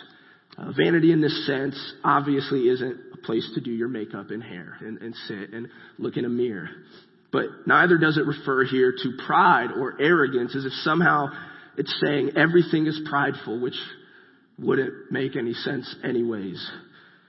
Uh, 0.56 0.72
vanity 0.72 1.12
in 1.12 1.20
this 1.20 1.46
sense 1.46 1.76
obviously 2.04 2.68
isn't 2.68 3.00
a 3.12 3.16
place 3.18 3.48
to 3.54 3.60
do 3.60 3.70
your 3.70 3.88
makeup 3.88 4.30
and 4.30 4.42
hair 4.42 4.76
and, 4.80 4.98
and 4.98 5.14
sit 5.26 5.52
and 5.52 5.68
look 5.98 6.16
in 6.16 6.24
a 6.24 6.28
mirror. 6.28 6.68
But 7.32 7.46
neither 7.66 7.98
does 7.98 8.16
it 8.16 8.26
refer 8.26 8.64
here 8.64 8.92
to 8.92 9.12
pride 9.26 9.70
or 9.76 10.00
arrogance 10.00 10.54
as 10.54 10.64
if 10.64 10.72
somehow 10.84 11.26
it's 11.76 11.94
saying 12.04 12.32
everything 12.36 12.86
is 12.86 13.00
prideful, 13.08 13.60
which 13.60 13.76
wouldn't 14.58 15.10
make 15.10 15.36
any 15.36 15.52
sense 15.52 15.92
anyways. 16.04 16.64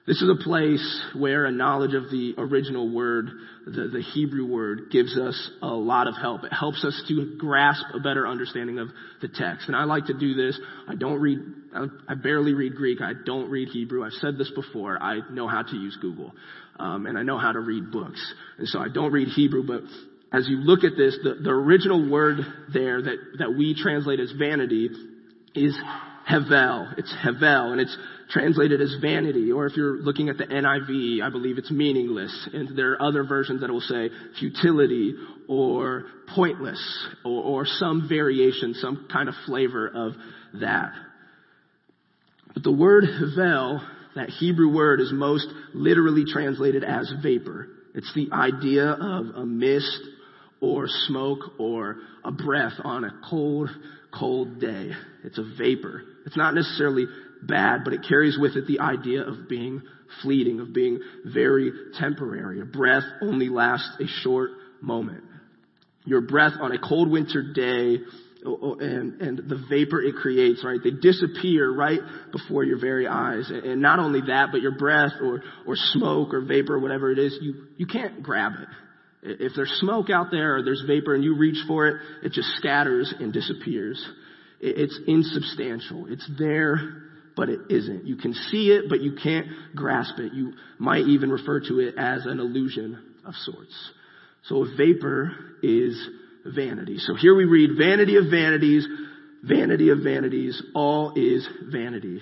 This 0.08 0.22
is 0.22 0.30
a 0.30 0.44
place 0.44 1.06
where 1.18 1.46
a 1.46 1.52
knowledge 1.52 1.96
of 1.96 2.12
the 2.12 2.36
original 2.38 2.94
word, 2.94 3.28
the, 3.66 3.90
the, 3.92 4.02
Hebrew 4.14 4.46
word, 4.46 4.92
gives 4.92 5.18
us 5.18 5.50
a 5.64 5.68
lot 5.68 6.08
of 6.08 6.16
help. 6.16 6.44
It 6.44 6.54
helps 6.54 6.86
us 6.86 7.04
to 7.08 7.36
grasp 7.40 7.84
a 7.92 8.00
better 8.00 8.28
understanding 8.28 8.78
of 8.78 8.90
the 9.24 9.28
text. 9.28 9.68
And 9.68 9.76
I 9.76 9.86
like 9.86 10.06
to 10.06 10.14
do 10.14 10.36
this. 10.36 10.60
I 10.88 10.94
don't 10.94 11.20
read, 11.20 11.40
I 12.08 12.14
barely 12.14 12.54
read 12.54 12.76
Greek. 12.76 13.02
I 13.02 13.14
don't 13.26 13.50
read 13.50 13.70
Hebrew. 13.70 14.06
I've 14.06 14.12
said 14.14 14.38
this 14.38 14.52
before. 14.52 15.02
I 15.02 15.22
know 15.32 15.48
how 15.48 15.64
to 15.64 15.76
use 15.76 15.98
Google. 16.00 16.34
Um, 16.78 17.08
and 17.08 17.18
I 17.18 17.24
know 17.24 17.40
how 17.40 17.52
to 17.52 17.60
read 17.60 17.92
books. 17.92 18.34
And 18.60 18.68
so 18.68 18.78
I 18.78 18.90
don't 18.90 19.12
read 19.12 19.30
Hebrew, 19.30 19.66
but 19.66 19.82
as 20.32 20.48
you 20.48 20.58
look 20.58 20.84
at 20.84 20.96
this, 20.96 21.18
the, 21.24 21.36
the 21.42 21.50
original 21.50 22.12
word 22.12 22.40
there 22.72 23.02
that, 23.02 23.18
that 23.40 23.56
we 23.58 23.74
translate 23.74 24.20
as 24.20 24.32
vanity 24.38 24.90
is 25.56 25.76
hevel. 26.30 26.94
It's 26.98 27.14
hevel, 27.24 27.72
and 27.72 27.82
it's 27.82 27.98
translated 28.30 28.82
as 28.82 28.96
vanity. 29.02 29.52
Or 29.52 29.66
if 29.66 29.76
you're 29.76 29.98
looking 29.98 30.30
at 30.30 30.38
the 30.38 30.46
NIV, 30.46 31.22
I 31.22 31.30
believe 31.30 31.58
it's 31.58 31.72
meaningless. 31.72 32.50
And 32.54 32.78
there 32.78 32.94
are 32.94 33.02
other 33.02 33.24
versions 33.24 33.62
that 33.62 33.70
will 33.70 33.82
say 33.82 34.10
futility 34.40 35.16
or 35.48 36.06
pointless 36.34 37.08
or, 37.24 37.44
or 37.44 37.66
some 37.66 38.08
variation, 38.10 38.74
some 38.76 39.08
kind 39.12 39.30
of 39.30 39.36
flavor 39.46 39.88
of 39.88 40.14
that. 40.62 40.92
But 42.54 42.64
the 42.64 42.72
word 42.72 43.04
hevel, 43.04 43.86
that 44.16 44.30
Hebrew 44.30 44.74
word, 44.74 45.02
is 45.02 45.12
most 45.14 45.48
literally 45.74 46.24
translated 46.26 46.84
as 46.84 47.12
vapor. 47.22 47.68
It's 47.94 48.12
the 48.16 48.30
idea 48.32 48.86
of 48.86 49.36
a 49.36 49.46
mist 49.46 50.00
or 50.62 50.86
smoke 50.88 51.60
or 51.60 51.98
a 52.24 52.32
breath 52.32 52.74
on 52.84 53.04
a 53.04 53.12
cold, 53.30 53.70
cold 54.18 54.60
day. 54.60 54.92
It's 55.24 55.38
a 55.38 55.44
vapor. 55.58 56.04
It's 56.26 56.38
not 56.38 56.56
necessarily 56.56 57.06
bad, 57.48 57.82
but 57.84 57.94
it 57.94 58.06
carries 58.08 58.38
with 58.40 58.56
it 58.56 58.68
the 58.68 58.80
idea 58.80 59.22
of 59.22 59.48
being 59.48 59.82
fleeting, 60.22 60.60
of 60.60 60.74
being 60.74 61.00
very 61.26 61.72
temporary. 62.00 62.62
A 62.62 62.66
breath 62.66 63.04
only 63.22 63.50
lasts 63.50 63.98
a 64.00 64.08
short 64.22 64.52
moment. 64.82 65.24
Your 66.06 66.22
breath 66.22 66.54
on 66.60 66.72
a 66.72 66.80
cold 66.80 67.10
winter 67.10 67.42
day 67.54 67.98
and, 68.46 69.22
and 69.22 69.38
the 69.50 69.64
vapor 69.70 70.02
it 70.02 70.16
creates, 70.16 70.64
right? 70.64 70.80
They 70.84 70.92
disappear 70.92 71.74
right 71.74 72.00
before 72.32 72.64
your 72.64 72.80
very 72.80 73.08
eyes. 73.08 73.50
And 73.52 73.82
not 73.82 74.00
only 74.00 74.22
that, 74.28 74.50
but 74.52 74.62
your 74.62 74.78
breath 74.78 75.14
or, 75.22 75.42
or 75.66 75.76
smoke 75.76 76.34
or 76.34 76.42
vapor, 76.42 76.80
whatever 76.80 77.12
it 77.12 77.18
is, 77.18 77.38
you, 77.42 77.66
you 77.78 77.88
can't 77.88 78.22
grab 78.22 78.54
it. 78.62 78.68
If 79.42 79.54
there's 79.56 79.72
smoke 79.80 80.12
out 80.12 80.28
there 80.30 80.58
or 80.58 80.64
there's 80.64 80.84
vapor 80.86 81.16
and 81.16 81.24
you 81.24 81.36
reach 81.36 81.58
for 81.68 81.88
it, 81.88 82.02
it 82.24 82.32
just 82.34 82.50
scatters 82.58 83.12
and 83.20 83.34
disappears. 83.34 84.04
It's 84.60 84.98
insubstantial. 85.08 86.06
It's 86.08 86.30
there, 86.38 86.78
but 87.36 87.50
it 87.50 87.60
isn't. 87.70 88.06
You 88.06 88.16
can 88.16 88.34
see 88.34 88.72
it, 88.72 88.86
but 88.90 89.02
you 89.02 89.16
can't 89.22 89.48
grasp 89.76 90.20
it. 90.20 90.34
You 90.34 90.54
might 90.80 91.06
even 91.06 91.30
refer 91.30 91.60
to 91.62 91.80
it 91.80 91.96
as 91.98 92.26
an 92.26 92.40
illusion 92.40 93.02
of 93.26 93.34
sorts. 93.36 93.92
So 94.44 94.64
a 94.64 94.76
vapor 94.76 95.32
is 95.64 96.10
vanity. 96.46 97.00
So 97.00 97.16
here 97.16 97.36
we 97.36 97.46
read, 97.46 97.72
vanity 97.78 98.18
of 98.18 98.26
vanities, 98.30 98.88
vanity 99.44 99.90
of 99.90 100.00
vanities, 100.04 100.62
all 100.74 101.14
is 101.16 101.48
vanity. 101.72 102.22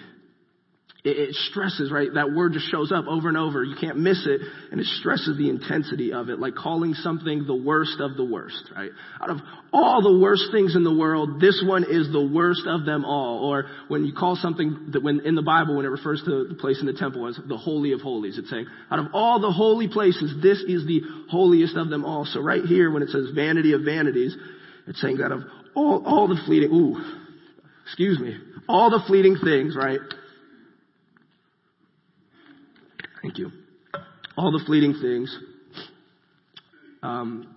It, 1.04 1.18
it 1.18 1.36
stresses, 1.36 1.92
right? 1.92 2.08
That 2.14 2.32
word 2.32 2.54
just 2.54 2.70
shows 2.72 2.92
up 2.92 3.06
over 3.08 3.28
and 3.28 3.38
over. 3.38 3.64
You 3.64 3.76
can't 3.80 3.98
miss 3.98 4.26
it, 4.26 4.40
and 4.72 4.80
it 4.80 4.88
stresses 4.88 5.38
the 5.38 5.50
intensity 5.50 6.14
of 6.14 6.30
it, 6.30 6.40
like 6.40 6.56
calling 6.56 6.94
something 6.94 7.46
the 7.46 7.56
worst 7.56 8.00
of 8.00 8.16
the 8.16 8.24
worst, 8.24 8.72
right? 8.76 8.92
Out 9.22 9.30
of 9.30 9.38
all 9.74 10.02
the 10.02 10.18
worst 10.18 10.46
things 10.52 10.76
in 10.76 10.84
the 10.84 10.94
world, 10.94 11.42
this 11.42 11.62
one 11.66 11.84
is 11.84 12.12
the 12.12 12.26
worst 12.26 12.64
of 12.66 12.86
them 12.86 13.04
all. 13.04 13.50
Or 13.52 13.66
when 13.90 14.06
you 14.06 14.14
call 14.14 14.38
something 14.38 14.92
that 14.94 15.04
when 15.04 15.20
in 15.22 15.36
the 15.36 15.42
Bible, 15.42 15.76
when 15.76 15.86
it 15.86 15.90
refers 15.90 16.22
to 16.24 16.48
the 16.48 16.56
place 16.56 16.80
in 16.80 16.86
the 16.86 16.94
temple 16.94 17.28
as 17.28 17.38
the 17.48 17.58
holy 17.58 17.92
of 17.92 18.00
holies, 18.00 18.38
it's 18.38 18.50
saying, 18.50 18.68
out 18.90 19.00
of 19.00 19.08
all 19.14 19.42
the 19.42 19.52
holy 19.52 19.90
places, 19.90 20.42
this 20.42 20.60
is 20.60 20.88
the 20.88 21.02
holiest 21.30 21.76
of 21.76 21.90
them 21.90 22.06
all. 22.06 22.24
So 22.26 22.42
right 22.42 22.64
here, 22.64 22.90
when 22.92 23.04
it 23.04 23.10
says 23.10 23.32
vanity 23.36 23.74
of 23.74 23.82
vanities, 23.84 24.38
it's 24.88 25.02
saying 25.02 25.18
that 25.18 25.34
of 25.34 25.42
all, 25.76 26.04
all 26.06 26.28
the 26.30 26.40
fleeting, 26.46 26.72
ooh, 26.72 26.96
excuse 27.84 28.20
me, 28.20 28.38
all 28.70 28.90
the 28.90 29.04
fleeting 29.06 29.38
things, 29.44 29.76
right? 29.76 30.00
Thank 33.24 33.40
you. 33.40 33.52
All 34.38 34.52
the 34.52 34.62
fleeting 34.66 35.00
things. 35.02 35.36
Um, 37.02 37.56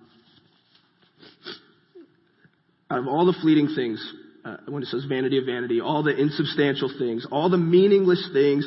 out 2.89 2.99
of 2.99 3.07
all 3.07 3.25
the 3.25 3.35
fleeting 3.41 3.73
things, 3.75 4.13
uh, 4.45 4.57
when 4.67 4.81
it 4.81 4.87
says 4.87 5.05
vanity 5.09 5.37
of 5.37 5.45
vanity, 5.45 5.81
all 5.81 6.03
the 6.03 6.15
insubstantial 6.15 6.89
things, 6.97 7.27
all 7.31 7.49
the 7.49 7.57
meaningless 7.57 8.29
things, 8.31 8.65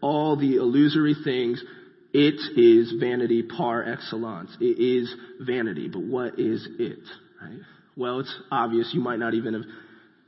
all 0.00 0.36
the 0.36 0.54
illusory 0.56 1.16
things, 1.24 1.62
it 2.12 2.40
is 2.56 2.94
vanity 3.00 3.42
par 3.42 3.84
excellence. 3.84 4.56
It 4.60 4.78
is 4.78 5.12
vanity. 5.40 5.88
But 5.88 6.02
what 6.02 6.38
is 6.38 6.66
it? 6.78 7.00
Right? 7.42 7.58
Well, 7.96 8.20
it's 8.20 8.34
obvious. 8.52 8.90
You 8.94 9.00
might 9.00 9.18
not 9.18 9.34
even 9.34 9.54
have 9.54 9.64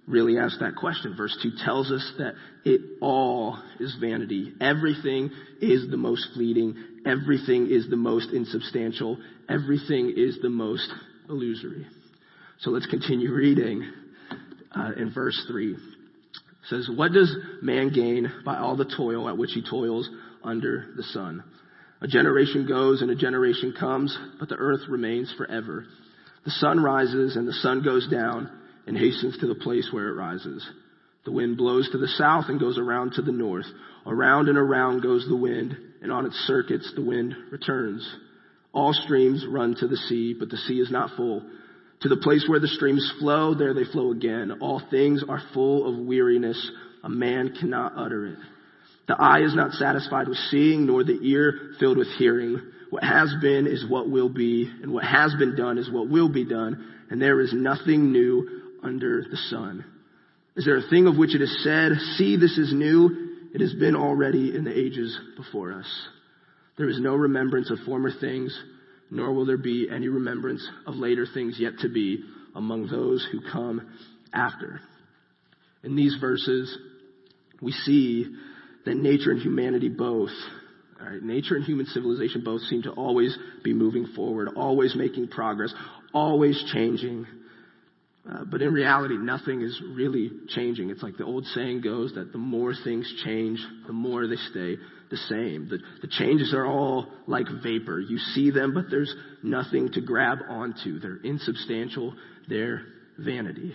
really 0.09 0.39
ask 0.39 0.59
that 0.61 0.77
question. 0.77 1.15
Verse 1.17 1.37
2 1.43 1.51
tells 1.65 1.91
us 1.93 2.13
that 2.19 2.35
it 2.65 2.81
all 3.01 3.63
is 3.79 3.97
vanity. 4.01 4.53
Everything 4.61 5.31
is 5.61 5.91
the 5.91 5.97
most 5.97 6.29
fleeting. 6.35 6.75
Everything 7.07 7.69
is 7.71 7.89
the 7.89 7.97
most 7.97 8.31
insubstantial. 8.33 9.19
Everything 9.49 10.15
is 10.17 10.39
the 10.43 10.49
most 10.49 10.91
illusory. 11.29 11.87
So 12.61 12.71
let's 12.71 12.87
continue 12.87 13.33
reading 13.33 13.89
uh, 14.75 14.93
in 14.97 15.13
verse 15.13 15.41
3. 15.49 15.75
It 15.75 15.79
says, 16.69 16.91
What 16.95 17.13
does 17.13 17.35
man 17.63 17.91
gain 17.93 18.33
by 18.45 18.57
all 18.57 18.77
the 18.77 18.91
toil 18.97 19.29
at 19.29 19.37
which 19.37 19.53
he 19.53 19.63
toils 19.69 20.09
under 20.43 20.87
the 20.97 21.03
sun? 21.05 21.45
A 22.01 22.07
generation 22.07 22.67
goes 22.67 23.03
and 23.03 23.11
a 23.11 23.17
generation 23.17 23.75
comes, 23.79 24.17
but 24.39 24.49
the 24.49 24.57
earth 24.57 24.83
remains 24.89 25.33
forever. 25.37 25.87
The 26.45 26.51
sun 26.53 26.83
rises 26.83 27.37
and 27.37 27.47
the 27.47 27.53
sun 27.53 27.83
goes 27.83 28.09
down 28.09 28.51
and 28.89 28.97
hastens 28.97 29.37
to 29.39 29.47
the 29.47 29.55
place 29.55 29.91
where 29.93 30.09
it 30.09 30.15
rises. 30.15 30.67
The 31.27 31.33
wind 31.33 31.59
blows 31.59 31.91
to 31.91 31.99
the 31.99 32.09
south 32.09 32.47
and 32.49 32.59
goes 32.59 32.79
around 32.79 33.13
to 33.13 33.23
the 33.23 33.33
north. 33.33 33.67
Around 34.07 34.49
and 34.49 34.57
around 34.57 35.03
goes 35.03 35.27
the 35.29 35.37
wind, 35.37 35.77
and 36.01 36.11
on 36.11 36.25
its 36.25 36.37
circuits 36.47 36.91
the 36.97 37.05
wind 37.05 37.35
returns. 37.51 38.11
All 38.73 38.95
streams 38.95 39.45
run 39.47 39.75
to 39.77 39.89
the 39.89 39.97
sea, 39.97 40.35
but 40.39 40.49
the 40.49 40.57
sea 40.57 40.81
is 40.81 40.91
not 40.91 41.11
full. 41.17 41.43
To 42.01 42.09
the 42.09 42.17
place 42.17 42.47
where 42.49 42.61
the 42.61 42.69
streams 42.69 43.13
flow, 43.19 43.55
there 43.55 43.75
they 43.75 43.85
flow 43.85 44.11
again. 44.11 44.59
All 44.63 44.81
things 44.91 45.23
are 45.29 45.43
full 45.53 45.87
of 45.87 46.07
weariness. 46.07 46.71
A 47.05 47.11
man 47.11 47.55
cannot 47.61 47.93
utter 47.95 48.27
it. 48.27 48.39
The 49.07 49.21
eye 49.21 49.43
is 49.43 49.55
not 49.55 49.73
satisfied 49.73 50.29
with 50.29 50.39
seeing, 50.51 50.87
nor 50.87 51.05
the 51.05 51.19
ear 51.23 51.73
filled 51.79 51.99
with 51.99 52.09
hearing. 52.19 52.63
What 52.89 53.05
has 53.05 53.35
been 53.43 53.67
is 53.67 53.85
what 53.87 54.09
will 54.09 54.31
be, 54.31 54.71
and 54.83 54.95
what 54.95 55.05
has 55.05 55.35
been 55.39 55.57
done 55.57 55.77
is 55.77 55.91
what 55.91 56.09
will 56.09 56.31
be 56.31 56.47
done, 56.47 56.95
and 57.11 57.21
there 57.21 57.41
is 57.41 57.53
nothing 57.53 58.13
new 58.13 58.63
under 58.83 59.23
the 59.23 59.37
sun. 59.37 59.85
Is 60.57 60.65
there 60.65 60.77
a 60.77 60.89
thing 60.89 61.07
of 61.07 61.17
which 61.17 61.35
it 61.35 61.43
is 61.43 61.63
said, 61.63 61.93
see, 62.17 62.37
this 62.37 62.59
is 62.59 62.73
new? 62.73 63.29
It 63.55 63.61
has 63.61 63.75
been 63.75 63.97
already 63.97 64.55
in 64.55 64.65
the 64.65 64.77
ages 64.77 65.19
before 65.37 65.73
us. 65.73 66.09
There 66.77 66.89
is 66.89 67.01
no 67.01 67.15
remembrance 67.15 67.71
of 67.71 67.79
former 67.87 68.11
things, 68.11 68.57
nor 69.11 69.33
will 69.33 69.47
there 69.47 69.57
be 69.57 69.89
any 69.91 70.09
remembrance 70.09 70.67
of 70.87 70.97
later 70.97 71.27
things 71.33 71.57
yet 71.59 71.79
to 71.81 71.89
be 71.89 72.23
among 72.55 72.89
those 72.89 73.27
who 73.31 73.41
come 73.53 73.89
after. 74.33 74.81
In 75.83 75.97
these 75.97 76.17
verses, 76.21 76.77
we 77.63 77.73
see 77.73 78.27
that 78.85 78.97
nature 78.97 79.31
and 79.31 79.41
humanity 79.41 79.89
both, 79.89 80.31
right, 81.01 81.23
nature 81.23 81.57
and 81.57 81.65
human 81.65 81.87
civilization 81.87 82.43
both 82.45 82.63
seem 82.63 82.83
to 82.83 82.91
always 82.91 83.37
be 83.63 83.73
moving 83.73 84.07
forward, 84.15 84.49
always 84.57 84.95
making 84.95 85.29
progress, 85.29 85.73
always 86.13 86.63
changing. 86.73 87.27
Uh, 88.31 88.45
but 88.45 88.61
in 88.61 88.73
reality, 88.75 89.17
nothing 89.17 89.63
is 89.63 89.81
really 89.95 90.31
changing. 90.49 90.91
It's 90.91 91.03
like 91.03 91.17
the 91.17 91.25
old 91.25 91.47
saying 91.47 91.81
goes 91.81 92.13
that 92.15 92.31
the 92.33 92.39
more 92.39 92.75
things 92.85 93.11
change, 93.25 93.59
the 93.87 93.93
more 93.95 94.27
they 94.27 94.37
stay 94.51 94.77
the 95.11 95.17
same. 95.17 95.69
The, 95.69 95.79
the 96.03 96.09
changes 96.09 96.53
are 96.53 96.67
all 96.67 97.07
like 97.27 97.47
vapor. 97.63 98.01
You 98.01 98.19
see 98.19 98.51
them, 98.51 98.75
but 98.75 98.87
there's 98.91 99.15
nothing 99.43 99.93
to 99.93 100.03
grab 100.03 100.39
onto. 100.49 100.99
They're 100.99 101.21
insubstantial. 101.25 102.15
They're 102.49 102.83
vanity. 103.19 103.75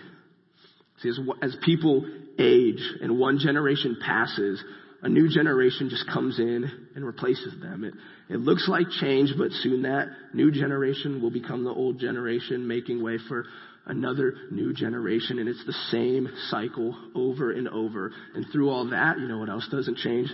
See, 1.00 1.08
as, 1.08 1.18
as 1.42 1.56
people 1.64 2.04
age 2.38 2.82
and 3.00 3.18
one 3.18 3.38
generation 3.40 3.96
passes, 4.04 4.62
a 5.04 5.08
new 5.08 5.28
generation 5.28 5.90
just 5.90 6.08
comes 6.08 6.38
in 6.38 6.64
and 6.94 7.04
replaces 7.04 7.60
them. 7.60 7.84
It, 7.84 7.92
it 8.30 8.38
looks 8.38 8.66
like 8.68 8.88
change, 8.88 9.34
but 9.36 9.50
soon 9.50 9.82
that 9.82 10.06
new 10.32 10.50
generation 10.50 11.20
will 11.20 11.30
become 11.30 11.62
the 11.62 11.70
old 11.70 12.00
generation, 12.00 12.66
making 12.66 13.02
way 13.02 13.18
for 13.28 13.44
another 13.84 14.34
new 14.50 14.72
generation, 14.72 15.38
and 15.38 15.46
it's 15.46 15.64
the 15.66 15.74
same 15.90 16.26
cycle 16.48 16.96
over 17.14 17.52
and 17.52 17.68
over. 17.68 18.12
And 18.34 18.46
through 18.50 18.70
all 18.70 18.88
that, 18.90 19.18
you 19.18 19.28
know 19.28 19.38
what 19.38 19.50
else 19.50 19.68
doesn't 19.70 19.98
change? 19.98 20.30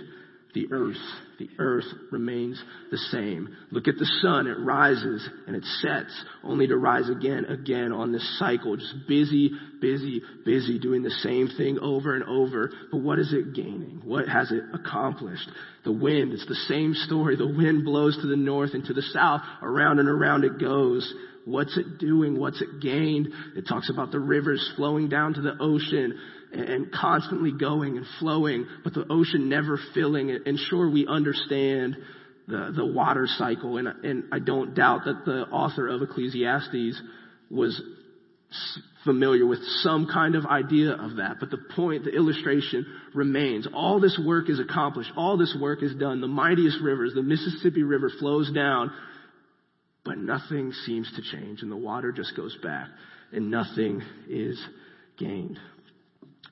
The 0.53 0.67
earth. 0.71 0.97
The 1.39 1.49
earth 1.59 1.85
remains 2.11 2.61
the 2.91 2.97
same. 2.97 3.55
Look 3.71 3.87
at 3.87 3.95
the 3.97 4.05
sun. 4.21 4.47
It 4.47 4.59
rises 4.59 5.27
and 5.47 5.55
it 5.55 5.63
sets 5.81 6.13
only 6.43 6.67
to 6.67 6.77
rise 6.77 7.09
again, 7.09 7.45
again 7.45 7.91
on 7.91 8.11
this 8.11 8.37
cycle. 8.37 8.75
Just 8.75 9.07
busy, 9.07 9.51
busy, 9.79 10.21
busy 10.45 10.77
doing 10.77 11.03
the 11.03 11.09
same 11.09 11.47
thing 11.57 11.79
over 11.79 12.15
and 12.15 12.23
over. 12.25 12.71
But 12.91 13.01
what 13.01 13.17
is 13.17 13.33
it 13.33 13.55
gaining? 13.55 14.01
What 14.03 14.27
has 14.27 14.51
it 14.51 14.63
accomplished? 14.73 15.49
The 15.83 15.91
wind, 15.91 16.33
it's 16.33 16.47
the 16.47 16.55
same 16.67 16.93
story. 16.93 17.37
The 17.37 17.47
wind 17.47 17.85
blows 17.85 18.17
to 18.21 18.27
the 18.27 18.35
north 18.35 18.73
and 18.73 18.85
to 18.85 18.93
the 18.93 19.01
south. 19.01 19.41
Around 19.61 19.99
and 19.99 20.09
around 20.09 20.43
it 20.43 20.59
goes. 20.59 21.11
What's 21.45 21.75
it 21.75 21.97
doing? 21.97 22.39
What's 22.39 22.61
it 22.61 22.81
gained? 22.81 23.29
It 23.55 23.67
talks 23.67 23.89
about 23.89 24.11
the 24.11 24.19
rivers 24.19 24.71
flowing 24.75 25.09
down 25.09 25.33
to 25.33 25.41
the 25.41 25.57
ocean 25.59 26.19
and 26.53 26.91
constantly 26.91 27.51
going 27.51 27.97
and 27.97 28.05
flowing, 28.19 28.65
but 28.83 28.93
the 28.93 29.05
ocean 29.09 29.49
never 29.49 29.79
filling. 29.93 30.29
And 30.45 30.57
sure, 30.57 30.89
we 30.89 31.07
understand 31.07 31.97
the, 32.47 32.73
the 32.75 32.85
water 32.85 33.27
cycle, 33.27 33.77
and, 33.77 33.87
and 33.87 34.23
I 34.31 34.39
don't 34.39 34.75
doubt 34.75 35.05
that 35.05 35.25
the 35.25 35.43
author 35.43 35.87
of 35.87 36.01
Ecclesiastes 36.01 37.01
was 37.49 37.81
familiar 39.05 39.45
with 39.45 39.59
some 39.81 40.07
kind 40.11 40.35
of 40.35 40.45
idea 40.45 40.91
of 40.91 41.15
that. 41.17 41.37
But 41.39 41.51
the 41.51 41.59
point, 41.75 42.03
the 42.03 42.11
illustration 42.11 42.85
remains. 43.15 43.67
All 43.73 43.99
this 43.99 44.19
work 44.23 44.49
is 44.49 44.59
accomplished. 44.59 45.11
All 45.15 45.37
this 45.37 45.55
work 45.59 45.81
is 45.81 45.95
done. 45.95 46.21
The 46.21 46.27
mightiest 46.27 46.79
rivers, 46.81 47.13
the 47.15 47.23
Mississippi 47.23 47.83
River 47.83 48.11
flows 48.19 48.51
down 48.51 48.91
but 50.03 50.17
nothing 50.17 50.71
seems 50.85 51.11
to 51.15 51.37
change, 51.37 51.61
and 51.61 51.71
the 51.71 51.77
water 51.77 52.11
just 52.11 52.35
goes 52.35 52.57
back, 52.63 52.87
and 53.31 53.51
nothing 53.51 54.01
is 54.27 54.59
gained. 55.17 55.59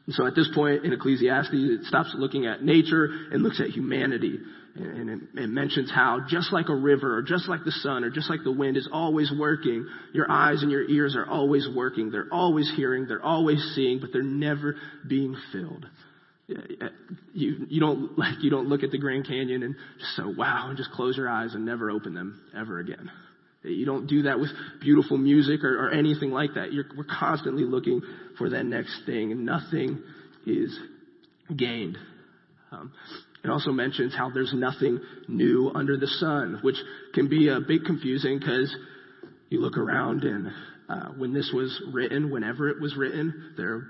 And 0.10 0.15
so 0.15 0.26
at 0.26 0.34
this 0.34 0.50
point 0.56 0.86
in 0.86 0.91
Ecclesiastes, 0.91 1.54
it 1.54 1.84
stops 1.84 2.15
looking 2.17 2.48
at 2.48 2.63
nature 2.63 3.06
and 3.32 3.43
looks 3.43 3.62
at 3.62 3.67
humanity. 3.67 4.39
And 4.74 5.08
it, 5.08 5.19
it, 5.36 5.50
mentions 5.50 5.91
how 5.91 6.22
just 6.28 6.52
like 6.52 6.69
a 6.69 6.74
river 6.74 7.15
or 7.15 7.22
just 7.22 7.48
like 7.48 7.63
the 7.63 7.72
sun 7.72 8.04
or 8.04 8.10
just 8.10 8.28
like 8.28 8.39
the 8.43 8.52
wind 8.52 8.76
is 8.76 8.89
always 8.91 9.32
working, 9.32 9.88
your 10.12 10.26
eyes 10.28 10.63
and 10.63 10.72
your 10.72 10.82
ears 10.89 11.15
are 11.15 11.30
always 11.30 11.67
working. 11.76 12.10
They're 12.10 12.26
always 12.32 12.72
hearing. 12.76 13.06
They're 13.08 13.24
always 13.24 13.60
seeing, 13.76 14.00
but 14.00 14.10
they're 14.12 14.24
never 14.24 14.78
being 15.08 15.36
filled. 15.52 15.86
You, 17.36 17.67
you 17.69 17.80
don't 17.80 18.17
like, 18.17 18.41
you 18.41 18.50
don't 18.50 18.67
look 18.67 18.82
at 18.82 18.89
the 18.89 18.98
Grand 18.98 19.28
Canyon 19.28 19.62
and 19.62 19.76
just 20.00 20.15
say, 20.15 20.24
wow, 20.26 20.69
and 20.69 20.78
just 20.78 20.89
close 20.89 21.17
your 21.17 21.30
eyes 21.30 21.54
and 21.54 21.67
never 21.67 21.91
open 21.91 22.15
them 22.15 22.41
ever 22.58 22.80
again. 22.80 23.12
You 23.62 23.86
don't 23.86 24.08
do 24.08 24.24
that 24.24 24.39
with 24.39 24.50
beautiful 24.80 25.17
music 25.17 25.65
or, 25.65 25.88
or 25.88 25.91
anything 25.91 26.32
like 26.32 26.56
that. 26.56 26.72
You're, 26.72 26.86
we're 26.98 27.04
constantly 27.04 27.63
looking 27.63 28.02
for 28.39 28.49
that 28.49 28.65
next 28.65 29.04
thing, 29.06 29.45
nothing 29.45 30.02
is 30.47 30.75
gained. 31.56 31.97
Um, 32.71 32.91
it 33.43 33.49
also 33.49 33.71
mentions 33.71 34.15
how 34.15 34.32
there's 34.32 34.54
nothing 34.54 34.99
new 35.28 35.71
under 35.73 35.97
the 35.97 36.08
sun, 36.08 36.60
which 36.62 36.78
can 37.13 37.30
be 37.30 37.49
a 37.49 37.60
bit 37.60 37.86
confusing 37.86 38.39
because 38.39 38.75
you 39.49 39.62
look 39.62 39.78
around 39.78 40.23
and 40.23 40.52
uh, 40.89 41.10
when 41.17 41.34
this 41.34 41.52
was 41.54 41.82
written, 41.93 42.32
whenever 42.32 42.69
it 42.69 42.82
was 42.82 42.97
written, 42.97 43.54
there 43.56 43.84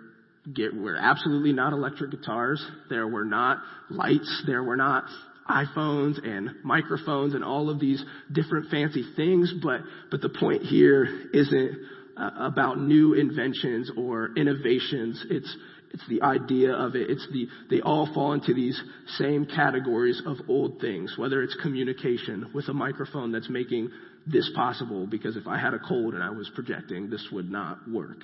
were 0.74 0.98
absolutely 0.98 1.54
not 1.54 1.72
electric 1.72 2.12
guitars. 2.12 2.64
There 2.90 3.08
were 3.08 3.24
not 3.24 3.60
lights. 3.90 4.44
There 4.46 4.64
were 4.64 4.76
not 4.76 5.06
iPhones 5.50 6.24
and 6.24 6.64
microphones 6.64 7.34
and 7.34 7.44
all 7.44 7.70
of 7.70 7.80
these 7.80 8.04
different 8.32 8.70
fancy 8.70 9.04
things, 9.16 9.54
but, 9.64 9.82
but 10.12 10.22
the 10.22 10.30
point 10.30 10.64
here 10.64 11.30
isn't 11.34 11.78
uh, 12.20 12.32
about 12.38 12.80
new 12.80 13.14
inventions 13.14 13.92
or 13.98 14.32
innovations. 14.36 15.26
It's, 15.30 15.58
it's 15.94 16.08
the 16.08 16.22
idea 16.22 16.74
of 16.74 16.96
it. 16.96 17.10
It's 17.10 17.28
the, 17.32 17.48
they 17.70 17.82
all 17.82 18.12
fall 18.14 18.34
into 18.34 18.54
these 18.54 18.82
same 19.18 19.46
categories 19.46 20.22
of 20.26 20.38
old 20.48 20.80
things, 20.80 21.16
whether 21.18 21.42
it's 21.42 21.56
communication 21.62 22.52
with 22.54 22.68
a 22.68 22.74
microphone 22.74 23.32
that's 23.32 23.50
making 23.50 23.90
this 24.28 24.50
possible, 24.56 25.08
because 25.08 25.36
if 25.36 25.48
I 25.48 25.58
had 25.58 25.74
a 25.74 25.80
cold 25.80 26.14
and 26.14 26.22
I 26.22 26.30
was 26.30 26.50
projecting, 26.54 27.10
this 27.10 27.26
would 27.32 27.50
not 27.50 27.90
work 27.90 28.20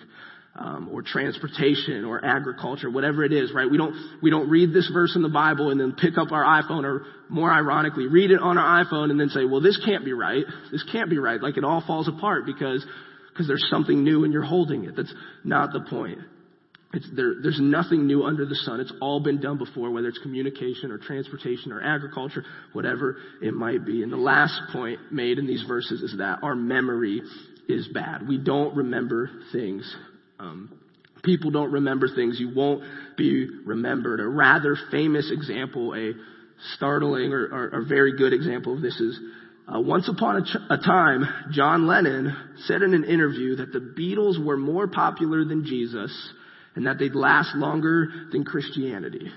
um, 0.58 0.90
or 0.92 1.02
transportation 1.02 2.06
or 2.06 2.24
agriculture, 2.24 2.90
whatever 2.90 3.24
it 3.24 3.34
is, 3.34 3.52
right? 3.54 3.70
We 3.70 3.78
don't 3.78 3.94
we 4.22 4.30
don't 4.30 4.50
read 4.50 4.74
this 4.74 4.90
verse 4.94 5.16
in 5.16 5.22
the 5.22 5.30
Bible 5.30 5.70
and 5.70 5.80
then 5.80 5.96
pick 6.00 6.18
up 6.18 6.32
our 6.32 6.44
iPhone, 6.44 6.86
or 6.86 7.06
more 7.30 7.52
ironically, 7.52 8.08
read 8.08 8.32
it 8.32 8.40
on 8.40 8.58
our 8.58 8.86
iPhone 8.86 9.12
and 9.12 9.20
then 9.20 9.30
say, 9.30 9.44
"Well, 9.44 9.62
this 9.62 9.78
can't 9.84 10.06
be 10.06 10.14
right. 10.14 10.46
This 10.72 10.84
can't 10.92 11.10
be 11.10 11.18
right." 11.18 11.42
Like 11.42 11.58
it 11.58 11.66
all 11.66 11.84
falls 11.86 12.08
apart 12.08 12.46
because 12.46 12.86
because 13.36 13.48
there's 13.48 13.68
something 13.70 14.04
new 14.04 14.24
and 14.24 14.32
you're 14.32 14.42
holding 14.42 14.86
it. 14.86 14.96
That's 14.96 15.14
not 15.44 15.74
the 15.74 15.82
point. 15.82 16.20
There, 17.14 17.36
there's 17.44 17.60
nothing 17.60 18.08
new 18.08 18.24
under 18.24 18.46
the 18.46 18.56
sun. 18.56 18.80
It's 18.80 18.94
all 19.02 19.20
been 19.20 19.42
done 19.42 19.58
before, 19.58 19.92
whether 19.92 20.08
it's 20.08 20.20
communication 20.20 20.92
or 20.92 20.98
transportation 20.98 21.74
or 21.74 21.82
agriculture, 21.82 22.46
whatever 22.72 23.18
it 23.42 23.54
might 23.54 23.86
be. 23.86 24.02
And 24.02 24.12
the 24.12 24.18
last 24.18 24.58
point 24.72 25.12
made 25.12 25.38
in 25.38 25.46
these 25.46 25.66
verses 25.68 26.02
is 26.02 26.18
that 26.20 26.40
our 26.42 26.56
memory 26.56 27.22
is 27.68 27.90
bad. 27.90 28.26
We 28.26 28.38
don't 28.38 28.74
remember 28.78 29.30
things 29.52 29.94
um, 30.40 30.80
people 31.24 31.52
don't 31.52 31.72
remember 31.72 32.08
things. 32.14 32.40
You 32.40 32.54
won't 32.56 32.84
be 33.18 33.48
remembered. 33.66 34.20
A 34.20 34.28
rather 34.28 34.78
famous 34.92 35.32
example, 35.32 35.94
a 35.94 36.14
startling 36.76 37.34
or, 37.34 37.46
or, 37.46 37.70
or 37.74 37.86
very 37.88 38.16
good 38.16 38.34
example 38.34 38.74
of 38.74 38.82
this 38.82 39.00
is 39.00 39.20
uh, 39.74 39.80
once 39.80 40.10
upon 40.10 40.38
a, 40.38 40.42
ch- 40.44 40.58
a, 40.70 40.78
time, 40.78 41.26
John 41.52 41.88
Lennon 41.88 42.36
said 42.66 42.82
in 42.82 42.94
an 42.94 43.04
interview 43.04 43.56
that 43.58 43.74
the 43.74 43.80
Beatles 43.80 44.44
were 44.44 44.58
more 44.58 44.88
popular 44.88 45.44
than 45.44 45.66
Jesus 45.66 46.12
and 46.76 46.86
that 46.88 47.00
they'd 47.00 47.16
last 47.16 47.56
longer 47.56 48.08
than 48.32 48.44
Christianity. 48.44 49.32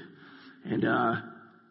And 0.64 0.84
uh, 0.84 1.14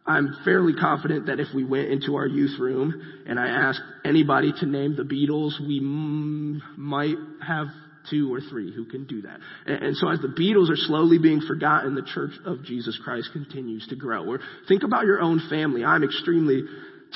I'm 0.05 0.37
fairly 0.45 0.73
confident 0.73 1.27
that 1.27 1.39
if 1.39 1.53
we 1.53 1.63
went 1.63 1.89
into 1.89 2.15
our 2.15 2.25
youth 2.25 2.57
room 2.59 3.23
and 3.27 3.39
I 3.39 3.47
asked 3.47 3.81
anybody 4.05 4.53
to 4.59 4.65
name 4.65 4.95
the 4.95 5.03
Beatles, 5.03 5.59
we 5.59 5.79
m- 5.79 6.63
might 6.77 7.15
have 7.45 7.67
two 8.09 8.33
or 8.33 8.39
three 8.39 8.73
who 8.73 8.85
can 8.85 9.05
do 9.05 9.21
that. 9.23 9.39
And, 9.65 9.83
and, 9.83 9.97
so 9.97 10.09
as 10.09 10.19
the 10.19 10.29
Beatles 10.29 10.69
are 10.69 10.77
slowly 10.77 11.17
being 11.17 11.41
forgotten, 11.41 11.93
the 11.93 12.07
Church 12.13 12.31
of 12.45 12.63
Jesus 12.63 12.97
Christ 13.03 13.29
continues 13.33 13.85
to 13.87 13.95
grow. 13.95 14.25
Or 14.25 14.39
think 14.69 14.83
about 14.83 15.03
your 15.03 15.19
own 15.19 15.41
family. 15.49 15.83
I'm 15.83 16.03
extremely, 16.05 16.63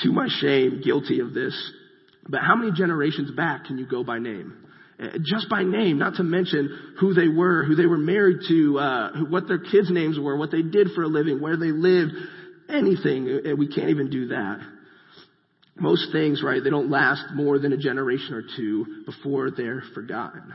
to 0.02 0.12
my 0.12 0.28
shame, 0.40 0.80
guilty 0.82 1.20
of 1.20 1.34
this. 1.34 1.54
But 2.28 2.40
how 2.40 2.56
many 2.56 2.72
generations 2.72 3.30
back 3.32 3.66
can 3.66 3.78
you 3.78 3.86
go 3.86 4.04
by 4.04 4.18
name? 4.18 4.54
Uh, 5.00 5.18
just 5.24 5.48
by 5.48 5.64
name, 5.64 5.98
not 5.98 6.14
to 6.14 6.22
mention 6.22 6.94
who 7.00 7.14
they 7.14 7.28
were, 7.28 7.64
who 7.64 7.74
they 7.74 7.86
were 7.86 7.98
married 7.98 8.38
to, 8.48 8.78
uh, 8.78 9.10
what 9.28 9.48
their 9.48 9.58
kids' 9.58 9.90
names 9.90 10.18
were, 10.18 10.36
what 10.36 10.50
they 10.50 10.62
did 10.62 10.88
for 10.94 11.02
a 11.02 11.08
living, 11.08 11.40
where 11.40 11.56
they 11.56 11.72
lived, 11.72 12.12
anything. 12.68 13.40
Uh, 13.44 13.56
we 13.56 13.68
can't 13.68 13.90
even 13.90 14.10
do 14.10 14.28
that. 14.28 14.60
Most 15.76 16.12
things, 16.12 16.42
right, 16.44 16.62
they 16.62 16.70
don't 16.70 16.90
last 16.90 17.24
more 17.34 17.58
than 17.58 17.72
a 17.72 17.78
generation 17.78 18.34
or 18.34 18.44
two 18.56 19.02
before 19.06 19.50
they're 19.50 19.82
forgotten. 19.94 20.54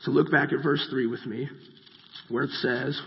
So 0.00 0.10
look 0.10 0.30
back 0.30 0.52
at 0.52 0.62
verse 0.62 0.86
3 0.90 1.06
with 1.06 1.24
me, 1.24 1.48
where 2.28 2.44
it 2.44 2.50
says, 2.50 3.00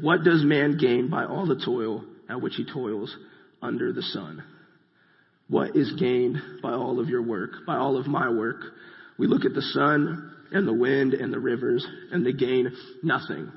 What 0.00 0.22
does 0.22 0.44
man 0.44 0.76
gain 0.76 1.08
by 1.08 1.24
all 1.24 1.46
the 1.46 1.60
toil 1.64 2.04
at 2.28 2.40
which 2.40 2.54
he 2.56 2.64
toils 2.70 3.14
under 3.62 3.92
the 3.92 4.02
sun? 4.02 4.44
What 5.48 5.76
is 5.76 5.92
gained 5.92 6.38
by 6.62 6.72
all 6.72 6.98
of 6.98 7.08
your 7.08 7.22
work, 7.22 7.50
by 7.66 7.76
all 7.76 7.96
of 7.96 8.06
my 8.06 8.28
work? 8.28 8.62
We 9.18 9.26
look 9.26 9.44
at 9.44 9.54
the 9.54 9.62
sun 9.62 10.34
and 10.52 10.66
the 10.66 10.74
wind 10.74 11.14
and 11.14 11.32
the 11.32 11.38
rivers, 11.38 11.86
and 12.10 12.24
they 12.24 12.32
gain 12.32 12.70
nothing. 13.02 13.50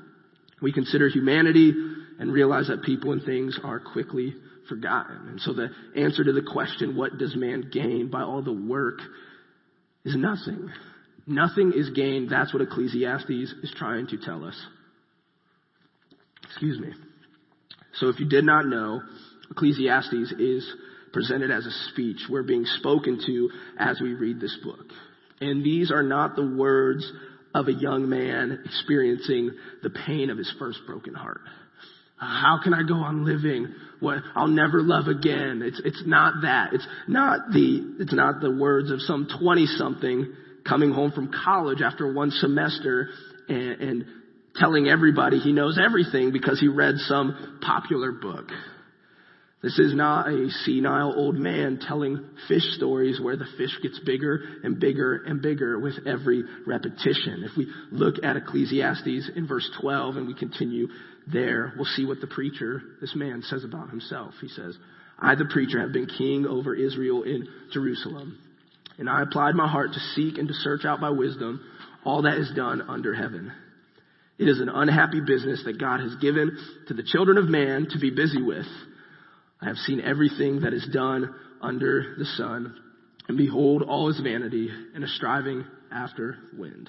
We 0.62 0.72
consider 0.72 1.08
humanity 1.08 1.72
and 2.18 2.32
realize 2.32 2.68
that 2.68 2.82
people 2.82 3.12
and 3.12 3.22
things 3.22 3.58
are 3.62 3.80
quickly 3.80 4.34
forgotten. 4.68 5.28
And 5.28 5.40
so 5.40 5.52
the 5.52 5.68
answer 5.96 6.22
to 6.22 6.32
the 6.32 6.42
question, 6.42 6.96
what 6.96 7.18
does 7.18 7.34
man 7.34 7.70
gain 7.72 8.08
by 8.10 8.22
all 8.22 8.42
the 8.42 8.52
work, 8.52 9.00
is 10.04 10.14
nothing. 10.16 10.70
Nothing 11.26 11.72
is 11.74 11.90
gained. 11.90 12.30
That's 12.30 12.52
what 12.52 12.62
Ecclesiastes 12.62 13.30
is 13.30 13.72
trying 13.76 14.06
to 14.08 14.18
tell 14.18 14.44
us. 14.44 14.58
Excuse 16.44 16.78
me. 16.78 16.92
So 17.94 18.08
if 18.08 18.18
you 18.20 18.28
did 18.28 18.44
not 18.44 18.66
know, 18.66 19.02
Ecclesiastes 19.50 20.32
is 20.38 20.74
presented 21.12 21.50
as 21.50 21.66
a 21.66 21.90
speech. 21.90 22.18
We're 22.28 22.42
being 22.42 22.64
spoken 22.64 23.20
to 23.26 23.50
as 23.78 24.00
we 24.00 24.14
read 24.14 24.40
this 24.40 24.56
book. 24.62 24.86
And 25.40 25.64
these 25.64 25.90
are 25.90 26.02
not 26.02 26.36
the 26.36 26.46
words 26.46 27.10
of 27.54 27.68
a 27.68 27.72
young 27.72 28.08
man 28.08 28.62
experiencing 28.64 29.50
the 29.82 29.90
pain 29.90 30.30
of 30.30 30.38
his 30.38 30.52
first 30.58 30.78
broken 30.86 31.14
heart. 31.14 31.40
How 32.16 32.60
can 32.62 32.74
I 32.74 32.82
go 32.82 32.96
on 32.96 33.24
living 33.24 33.74
what 34.00 34.18
I'll 34.36 34.46
never 34.46 34.82
love 34.82 35.06
again? 35.06 35.62
It's, 35.64 35.80
it's 35.84 36.02
not 36.06 36.42
that. 36.42 36.74
It's 36.74 36.86
not 37.08 37.50
the, 37.50 37.96
it's 37.98 38.12
not 38.12 38.40
the 38.42 38.50
words 38.50 38.90
of 38.90 39.00
some 39.00 39.26
20 39.40 39.64
something 39.66 40.30
coming 40.68 40.92
home 40.92 41.12
from 41.12 41.32
college 41.32 41.80
after 41.80 42.12
one 42.12 42.30
semester 42.30 43.08
and, 43.48 43.80
and 43.80 44.04
telling 44.56 44.88
everybody 44.88 45.38
he 45.38 45.52
knows 45.52 45.78
everything 45.82 46.30
because 46.30 46.60
he 46.60 46.68
read 46.68 46.96
some 46.98 47.58
popular 47.62 48.12
book. 48.12 48.46
This 49.62 49.78
is 49.78 49.94
not 49.94 50.28
a 50.28 50.48
senile 50.64 51.12
old 51.14 51.36
man 51.36 51.80
telling 51.86 52.24
fish 52.48 52.62
stories 52.76 53.20
where 53.20 53.36
the 53.36 53.46
fish 53.58 53.76
gets 53.82 53.98
bigger 54.00 54.40
and 54.64 54.80
bigger 54.80 55.22
and 55.26 55.42
bigger 55.42 55.78
with 55.78 56.06
every 56.06 56.44
repetition. 56.66 57.44
If 57.44 57.58
we 57.58 57.66
look 57.90 58.24
at 58.24 58.36
Ecclesiastes 58.36 59.30
in 59.36 59.46
verse 59.46 59.68
12 59.82 60.16
and 60.16 60.26
we 60.26 60.34
continue 60.34 60.88
there, 61.30 61.74
we'll 61.76 61.84
see 61.84 62.06
what 62.06 62.22
the 62.22 62.26
preacher, 62.26 62.80
this 63.02 63.14
man, 63.14 63.42
says 63.42 63.62
about 63.62 63.90
himself. 63.90 64.32
He 64.40 64.48
says, 64.48 64.78
I, 65.18 65.34
the 65.34 65.44
preacher, 65.44 65.78
have 65.78 65.92
been 65.92 66.06
king 66.06 66.46
over 66.46 66.74
Israel 66.74 67.22
in 67.24 67.46
Jerusalem. 67.70 68.38
And 68.98 69.10
I 69.10 69.22
applied 69.22 69.54
my 69.54 69.68
heart 69.68 69.92
to 69.92 70.00
seek 70.14 70.38
and 70.38 70.48
to 70.48 70.54
search 70.54 70.86
out 70.86 71.02
by 71.02 71.10
wisdom 71.10 71.60
all 72.04 72.22
that 72.22 72.38
is 72.38 72.50
done 72.56 72.80
under 72.80 73.14
heaven. 73.14 73.52
It 74.38 74.48
is 74.48 74.58
an 74.58 74.70
unhappy 74.70 75.20
business 75.20 75.62
that 75.66 75.78
God 75.78 76.00
has 76.00 76.14
given 76.16 76.56
to 76.88 76.94
the 76.94 77.02
children 77.02 77.36
of 77.36 77.44
man 77.44 77.88
to 77.90 77.98
be 77.98 78.10
busy 78.10 78.40
with. 78.40 78.64
I 79.60 79.66
have 79.66 79.76
seen 79.76 80.00
everything 80.00 80.60
that 80.60 80.72
is 80.72 80.88
done 80.92 81.34
under 81.60 82.16
the 82.18 82.24
sun, 82.24 82.74
and 83.28 83.36
behold, 83.36 83.82
all 83.82 84.08
is 84.08 84.18
vanity 84.20 84.70
and 84.94 85.04
a 85.04 85.08
striving 85.08 85.64
after 85.92 86.36
wind. 86.56 86.88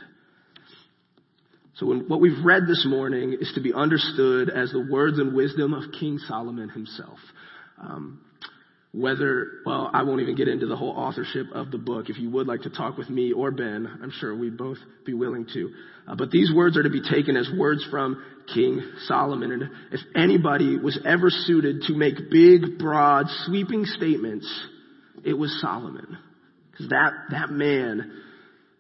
So 1.76 1.86
when, 1.88 2.08
what 2.08 2.22
we've 2.22 2.44
read 2.44 2.64
this 2.68 2.86
morning 2.88 3.38
is 3.40 3.52
to 3.56 3.62
be 3.62 3.74
understood 3.74 4.50
as 4.50 4.72
the 4.72 4.88
words 4.90 5.20
and 5.20 5.34
wisdom 5.34 5.74
of 5.74 5.92
King 6.00 6.20
Solomon 6.28 6.70
himself. 6.70 7.20
Um, 7.82 8.22
whether, 8.94 9.62
well, 9.66 9.90
I 9.94 10.04
won't 10.04 10.20
even 10.22 10.36
get 10.36 10.50
into 10.50 10.66
the 10.66 10.76
whole 10.76 10.92
authorship 10.92 11.48
of 11.54 11.72
the 11.72 11.78
book. 11.78 12.10
If 12.10 12.20
you 12.20 12.30
would 12.32 12.48
like 12.48 12.62
to 12.62 12.70
talk 12.70 12.98
with 12.98 13.10
me 13.10 13.32
or 13.32 13.52
Ben, 13.52 13.88
I'm 14.04 14.12
sure 14.12 14.36
we'd 14.36 14.58
both 14.58 14.80
be 15.06 15.14
willing 15.14 15.48
to. 15.54 15.72
Uh, 16.08 16.16
but 16.16 16.30
these 16.30 16.52
words 16.54 16.78
are 16.78 16.84
to 16.84 16.90
be 16.90 17.02
taken 17.02 17.38
as 17.38 17.50
words 17.58 17.86
from 17.90 18.22
King 18.54 18.82
Solomon. 19.06 19.52
And 19.54 19.64
if 19.92 20.02
anybody 20.14 20.78
was 20.78 21.00
ever 21.06 21.30
suited 21.30 21.84
to 21.84 21.94
make 21.94 22.16
big, 22.30 22.80
broad, 22.80 23.28
sweeping 23.46 23.86
statements, 23.86 24.68
it 25.24 25.34
was 25.34 25.58
Solomon. 25.62 26.18
Because 26.72 26.90
that, 26.90 27.12
that 27.30 27.50
man, 27.50 28.12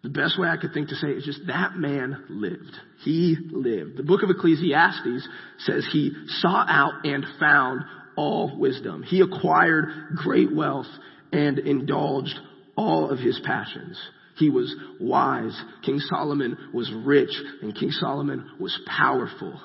the 0.04 0.10
best 0.10 0.38
way 0.38 0.50
I 0.50 0.58
could 0.58 0.74
think 0.74 0.90
to 0.90 0.96
say 0.96 1.08
it 1.08 1.20
is 1.20 1.26
just 1.26 1.48
that 1.48 1.78
man 1.78 2.26
lived. 2.28 2.76
He 3.06 3.38
lived. 3.50 3.96
The 3.96 4.04
book 4.04 4.24
of 4.24 4.30
Ecclesiastes 4.30 5.28
says 5.60 5.88
he 5.90 6.12
sought 6.28 6.68
out 6.70 7.06
and 7.06 7.26
found 7.40 7.84
all 8.16 8.58
wisdom. 8.58 9.04
He 9.04 9.22
acquired 9.22 10.16
great 10.16 10.54
wealth 10.54 10.88
and 11.32 11.60
indulged 11.60 12.38
all 12.76 13.10
of 13.10 13.20
his 13.20 13.40
passions. 13.46 14.00
He 14.38 14.50
was 14.50 14.74
wise. 15.00 15.60
King 15.86 16.00
Solomon 16.00 16.58
was 16.74 16.92
rich 17.06 17.32
and 17.62 17.76
King 17.76 17.92
Solomon 17.92 18.50
was 18.60 18.78
powerful. 18.88 19.60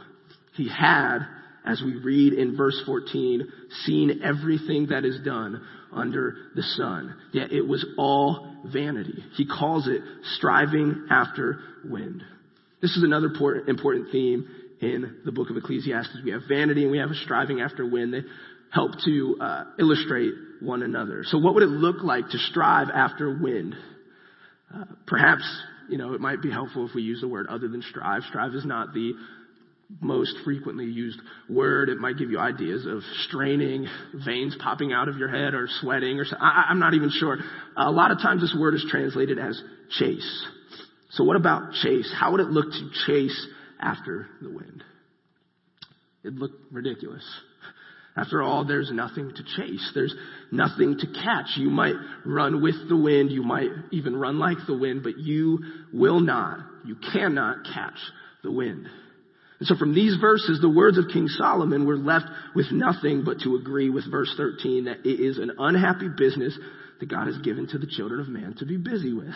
He 0.54 0.68
had, 0.68 1.20
as 1.64 1.82
we 1.84 1.96
read 1.96 2.32
in 2.32 2.56
verse 2.56 2.80
14, 2.84 3.46
seen 3.84 4.20
everything 4.22 4.88
that 4.88 5.04
is 5.04 5.18
done 5.24 5.62
under 5.92 6.36
the 6.54 6.62
sun. 6.62 7.14
Yet 7.32 7.52
it 7.52 7.66
was 7.66 7.84
all 7.96 8.54
vanity. 8.66 9.24
He 9.36 9.46
calls 9.46 9.88
it 9.88 10.02
striving 10.34 11.06
after 11.10 11.60
wind. 11.84 12.22
This 12.82 12.96
is 12.96 13.02
another 13.02 13.30
important 13.66 14.12
theme 14.12 14.48
in 14.80 15.18
the 15.24 15.32
book 15.32 15.50
of 15.50 15.56
Ecclesiastes. 15.56 16.18
We 16.24 16.32
have 16.32 16.42
vanity 16.48 16.82
and 16.82 16.90
we 16.90 16.98
have 16.98 17.10
a 17.10 17.14
striving 17.14 17.60
after 17.60 17.86
wind. 17.86 18.12
They 18.12 18.22
help 18.72 18.92
to 19.04 19.36
uh, 19.40 19.64
illustrate 19.78 20.32
one 20.60 20.82
another. 20.82 21.22
So 21.24 21.38
what 21.38 21.54
would 21.54 21.62
it 21.62 21.70
look 21.70 22.02
like 22.02 22.28
to 22.30 22.38
strive 22.38 22.88
after 22.92 23.38
wind? 23.38 23.74
Uh, 24.74 24.84
perhaps, 25.06 25.44
you 25.88 25.98
know, 25.98 26.14
it 26.14 26.20
might 26.20 26.42
be 26.42 26.50
helpful 26.50 26.86
if 26.86 26.94
we 26.94 27.02
use 27.02 27.22
a 27.22 27.28
word 27.28 27.46
other 27.48 27.68
than 27.68 27.82
strive. 27.82 28.22
Strive 28.28 28.54
is 28.54 28.64
not 28.64 28.92
the 28.92 29.12
most 30.00 30.34
frequently 30.44 30.84
used 30.84 31.20
word. 31.48 31.88
It 31.88 31.98
might 31.98 32.18
give 32.18 32.30
you 32.30 32.38
ideas 32.38 32.86
of 32.86 33.02
straining, 33.28 33.86
veins 34.24 34.56
popping 34.60 34.92
out 34.92 35.08
of 35.08 35.16
your 35.16 35.28
head, 35.28 35.54
or 35.54 35.68
sweating, 35.80 36.18
or 36.18 36.24
so. 36.24 36.36
I, 36.40 36.66
am 36.70 36.80
not 36.80 36.94
even 36.94 37.10
sure. 37.10 37.38
A 37.76 37.90
lot 37.90 38.10
of 38.10 38.18
times 38.18 38.40
this 38.40 38.54
word 38.58 38.74
is 38.74 38.84
translated 38.90 39.38
as 39.38 39.60
chase. 39.90 40.46
So 41.10 41.22
what 41.22 41.36
about 41.36 41.72
chase? 41.74 42.12
How 42.18 42.32
would 42.32 42.40
it 42.40 42.48
look 42.48 42.66
to 42.72 42.90
chase 43.06 43.46
after 43.80 44.26
the 44.42 44.50
wind? 44.50 44.84
It 46.24 46.34
looked 46.34 46.72
ridiculous. 46.72 47.24
After 48.16 48.42
all, 48.42 48.64
there's 48.64 48.90
nothing 48.90 49.30
to 49.30 49.42
chase. 49.56 49.92
There's 49.94 50.14
nothing 50.50 50.98
to 50.98 51.06
catch. 51.06 51.56
You 51.56 51.68
might 51.68 51.94
run 52.24 52.62
with 52.62 52.88
the 52.88 52.96
wind. 52.96 53.30
You 53.30 53.42
might 53.42 53.68
even 53.92 54.16
run 54.16 54.38
like 54.38 54.56
the 54.66 54.76
wind, 54.76 55.02
but 55.02 55.18
you 55.18 55.58
will 55.92 56.20
not, 56.20 56.60
you 56.86 56.96
cannot 57.12 57.64
catch 57.64 57.98
the 58.42 58.50
wind. 58.50 58.88
And 59.58 59.68
so 59.68 59.76
from 59.76 59.94
these 59.94 60.16
verses, 60.20 60.60
the 60.60 60.70
words 60.70 60.98
of 60.98 61.06
King 61.12 61.28
Solomon 61.28 61.86
were 61.86 61.96
left 61.96 62.26
with 62.54 62.72
nothing 62.72 63.22
but 63.24 63.40
to 63.40 63.56
agree 63.56 63.90
with 63.90 64.10
verse 64.10 64.32
13 64.36 64.84
that 64.84 65.04
it 65.04 65.20
is 65.20 65.38
an 65.38 65.52
unhappy 65.58 66.08
business 66.08 66.58
that 67.00 67.10
God 67.10 67.26
has 67.26 67.38
given 67.38 67.66
to 67.68 67.78
the 67.78 67.86
children 67.86 68.20
of 68.20 68.28
man 68.28 68.54
to 68.58 68.66
be 68.66 68.76
busy 68.78 69.12
with. 69.12 69.34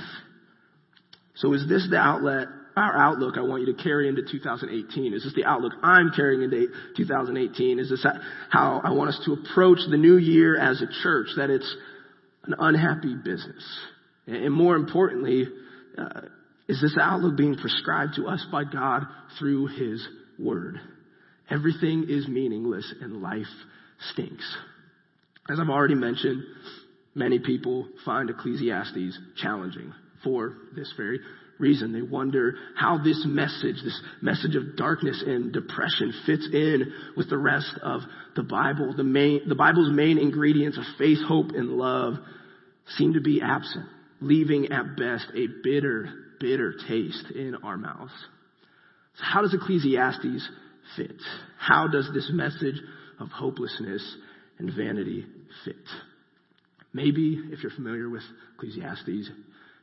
So 1.36 1.52
is 1.52 1.66
this 1.68 1.86
the 1.90 1.96
outlet 1.96 2.48
our 2.80 2.96
outlook 2.96 3.36
I 3.36 3.42
want 3.42 3.66
you 3.66 3.74
to 3.74 3.82
carry 3.82 4.08
into 4.08 4.22
2018? 4.22 5.14
Is 5.14 5.24
this 5.24 5.34
the 5.34 5.44
outlook 5.44 5.74
I'm 5.82 6.10
carrying 6.14 6.42
into 6.42 6.68
2018? 6.96 7.78
Is 7.78 7.90
this 7.90 8.06
how 8.50 8.80
I 8.82 8.92
want 8.92 9.10
us 9.10 9.20
to 9.26 9.32
approach 9.34 9.78
the 9.88 9.96
new 9.96 10.16
year 10.16 10.58
as 10.58 10.82
a 10.82 10.86
church? 11.02 11.28
That 11.36 11.50
it's 11.50 11.76
an 12.44 12.54
unhappy 12.58 13.14
business. 13.14 13.64
And 14.26 14.52
more 14.52 14.76
importantly, 14.76 15.46
uh, 15.98 16.22
is 16.68 16.80
this 16.80 16.96
outlook 17.00 17.36
being 17.36 17.56
prescribed 17.56 18.14
to 18.16 18.26
us 18.26 18.44
by 18.50 18.64
God 18.64 19.02
through 19.38 19.66
His 19.66 20.06
Word? 20.38 20.80
Everything 21.50 22.06
is 22.08 22.28
meaningless 22.28 22.94
and 23.00 23.20
life 23.20 23.46
stinks. 24.12 24.56
As 25.50 25.58
I've 25.58 25.68
already 25.68 25.96
mentioned, 25.96 26.44
many 27.14 27.40
people 27.40 27.88
find 28.04 28.30
Ecclesiastes 28.30 29.18
challenging 29.36 29.92
for 30.22 30.54
this 30.76 30.92
very 30.96 31.18
reason. 31.60 31.92
They 31.92 32.02
wonder 32.02 32.54
how 32.76 32.98
this 32.98 33.22
message, 33.26 33.76
this 33.84 34.00
message 34.20 34.56
of 34.56 34.76
darkness 34.76 35.22
and 35.24 35.52
depression 35.52 36.12
fits 36.26 36.48
in 36.52 36.92
with 37.16 37.30
the 37.30 37.38
rest 37.38 37.78
of 37.82 38.00
the 38.34 38.42
Bible. 38.42 38.94
The 38.96 39.04
main, 39.04 39.48
the 39.48 39.54
Bible's 39.54 39.92
main 39.92 40.18
ingredients 40.18 40.78
of 40.78 40.84
faith, 40.98 41.18
hope, 41.26 41.50
and 41.50 41.70
love 41.70 42.14
seem 42.96 43.12
to 43.12 43.20
be 43.20 43.40
absent, 43.42 43.86
leaving 44.20 44.72
at 44.72 44.96
best 44.96 45.26
a 45.36 45.46
bitter, 45.62 46.08
bitter 46.40 46.74
taste 46.88 47.30
in 47.34 47.56
our 47.62 47.76
mouths. 47.76 48.12
So 49.16 49.24
how 49.24 49.42
does 49.42 49.54
Ecclesiastes 49.54 50.48
fit? 50.96 51.20
How 51.58 51.86
does 51.86 52.10
this 52.14 52.30
message 52.32 52.80
of 53.18 53.28
hopelessness 53.28 54.16
and 54.58 54.72
vanity 54.74 55.26
fit? 55.64 55.76
Maybe 56.92 57.40
if 57.52 57.62
you're 57.62 57.72
familiar 57.72 58.08
with 58.08 58.22
Ecclesiastes, 58.56 59.30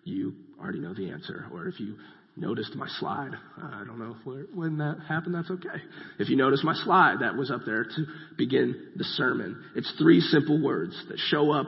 you 0.03 0.33
already 0.61 0.79
know 0.79 0.93
the 0.93 1.09
answer. 1.09 1.45
Or 1.53 1.67
if 1.67 1.79
you 1.79 1.95
noticed 2.35 2.75
my 2.75 2.87
slide, 2.99 3.31
I 3.61 3.83
don't 3.85 3.99
know 3.99 4.15
where, 4.23 4.45
when 4.53 4.77
that 4.77 4.97
happened, 5.07 5.35
that's 5.35 5.49
okay. 5.49 5.81
If 6.19 6.29
you 6.29 6.35
noticed 6.35 6.63
my 6.63 6.75
slide, 6.75 7.17
that 7.21 7.35
was 7.35 7.51
up 7.51 7.61
there 7.65 7.83
to 7.83 8.05
begin 8.37 8.91
the 8.95 9.03
sermon. 9.03 9.63
It's 9.75 9.91
three 9.97 10.21
simple 10.21 10.61
words 10.61 10.99
that 11.09 11.17
show 11.17 11.51
up 11.51 11.67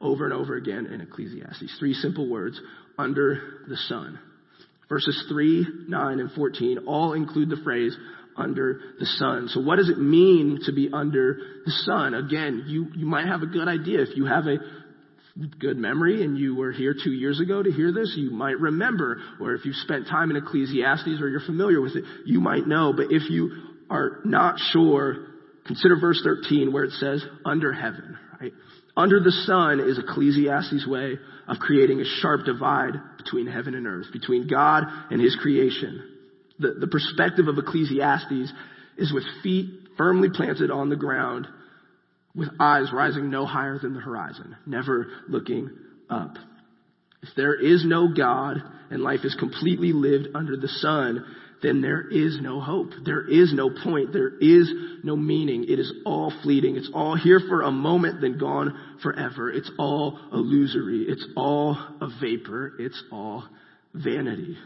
over 0.00 0.24
and 0.24 0.34
over 0.34 0.56
again 0.56 0.86
in 0.86 1.00
Ecclesiastes. 1.00 1.76
Three 1.78 1.94
simple 1.94 2.28
words 2.28 2.60
under 2.98 3.64
the 3.68 3.76
sun. 3.76 4.18
Verses 4.88 5.26
3, 5.28 5.66
9, 5.88 6.20
and 6.20 6.30
14 6.32 6.78
all 6.86 7.14
include 7.14 7.48
the 7.48 7.60
phrase 7.64 7.96
under 8.36 8.80
the 8.98 9.06
sun. 9.06 9.48
So 9.48 9.60
what 9.60 9.76
does 9.76 9.88
it 9.88 9.98
mean 9.98 10.60
to 10.64 10.72
be 10.72 10.90
under 10.92 11.38
the 11.64 11.72
sun? 11.72 12.14
Again, 12.14 12.64
you, 12.66 12.86
you 12.94 13.06
might 13.06 13.26
have 13.26 13.42
a 13.42 13.46
good 13.46 13.66
idea. 13.66 14.02
If 14.02 14.16
you 14.16 14.26
have 14.26 14.46
a 14.46 14.58
good 15.58 15.76
memory 15.76 16.24
and 16.24 16.38
you 16.38 16.54
were 16.54 16.72
here 16.72 16.94
two 16.94 17.12
years 17.12 17.40
ago 17.40 17.62
to 17.62 17.70
hear 17.70 17.92
this, 17.92 18.14
you 18.16 18.30
might 18.30 18.58
remember. 18.58 19.18
Or 19.40 19.54
if 19.54 19.64
you've 19.64 19.76
spent 19.76 20.06
time 20.08 20.30
in 20.30 20.36
Ecclesiastes 20.36 21.20
or 21.20 21.28
you're 21.28 21.40
familiar 21.40 21.80
with 21.80 21.96
it, 21.96 22.04
you 22.24 22.40
might 22.40 22.66
know. 22.66 22.92
But 22.96 23.06
if 23.10 23.28
you 23.30 23.50
are 23.90 24.20
not 24.24 24.58
sure, 24.72 25.26
consider 25.66 25.96
verse 26.00 26.20
13 26.24 26.72
where 26.72 26.84
it 26.84 26.92
says 26.92 27.24
under 27.44 27.72
heaven, 27.72 28.18
right? 28.40 28.52
Under 28.96 29.20
the 29.20 29.30
sun 29.30 29.80
is 29.80 29.98
Ecclesiastes' 29.98 30.86
way 30.86 31.18
of 31.46 31.58
creating 31.58 32.00
a 32.00 32.04
sharp 32.20 32.46
divide 32.46 32.94
between 33.18 33.46
heaven 33.46 33.74
and 33.74 33.86
earth, 33.86 34.06
between 34.12 34.48
God 34.48 34.84
and 35.10 35.20
His 35.20 35.36
creation. 35.36 36.02
The, 36.58 36.76
the 36.80 36.86
perspective 36.86 37.46
of 37.48 37.58
Ecclesiastes 37.58 38.52
is 38.96 39.12
with 39.12 39.24
feet 39.42 39.68
firmly 39.98 40.28
planted 40.32 40.70
on 40.70 40.88
the 40.88 40.96
ground, 40.96 41.46
with 42.36 42.48
eyes 42.60 42.92
rising 42.92 43.30
no 43.30 43.46
higher 43.46 43.78
than 43.78 43.94
the 43.94 44.00
horizon, 44.00 44.56
never 44.66 45.06
looking 45.28 45.70
up. 46.10 46.36
If 47.22 47.30
there 47.36 47.54
is 47.54 47.84
no 47.84 48.12
God 48.14 48.62
and 48.90 49.02
life 49.02 49.20
is 49.24 49.34
completely 49.34 49.92
lived 49.92 50.28
under 50.34 50.56
the 50.56 50.68
sun, 50.68 51.24
then 51.62 51.80
there 51.80 52.06
is 52.06 52.38
no 52.40 52.60
hope. 52.60 52.90
There 53.04 53.26
is 53.26 53.52
no 53.54 53.70
point. 53.70 54.12
There 54.12 54.36
is 54.38 54.70
no 55.02 55.16
meaning. 55.16 55.64
It 55.64 55.78
is 55.78 55.92
all 56.04 56.32
fleeting. 56.42 56.76
It's 56.76 56.90
all 56.92 57.16
here 57.16 57.40
for 57.48 57.62
a 57.62 57.72
moment, 57.72 58.20
then 58.20 58.38
gone 58.38 58.78
forever. 59.02 59.50
It's 59.50 59.70
all 59.78 60.18
illusory. 60.32 61.06
It's 61.08 61.26
all 61.34 61.76
a 62.00 62.08
vapor. 62.20 62.74
It's 62.78 63.02
all 63.10 63.44
vanity. 63.94 64.58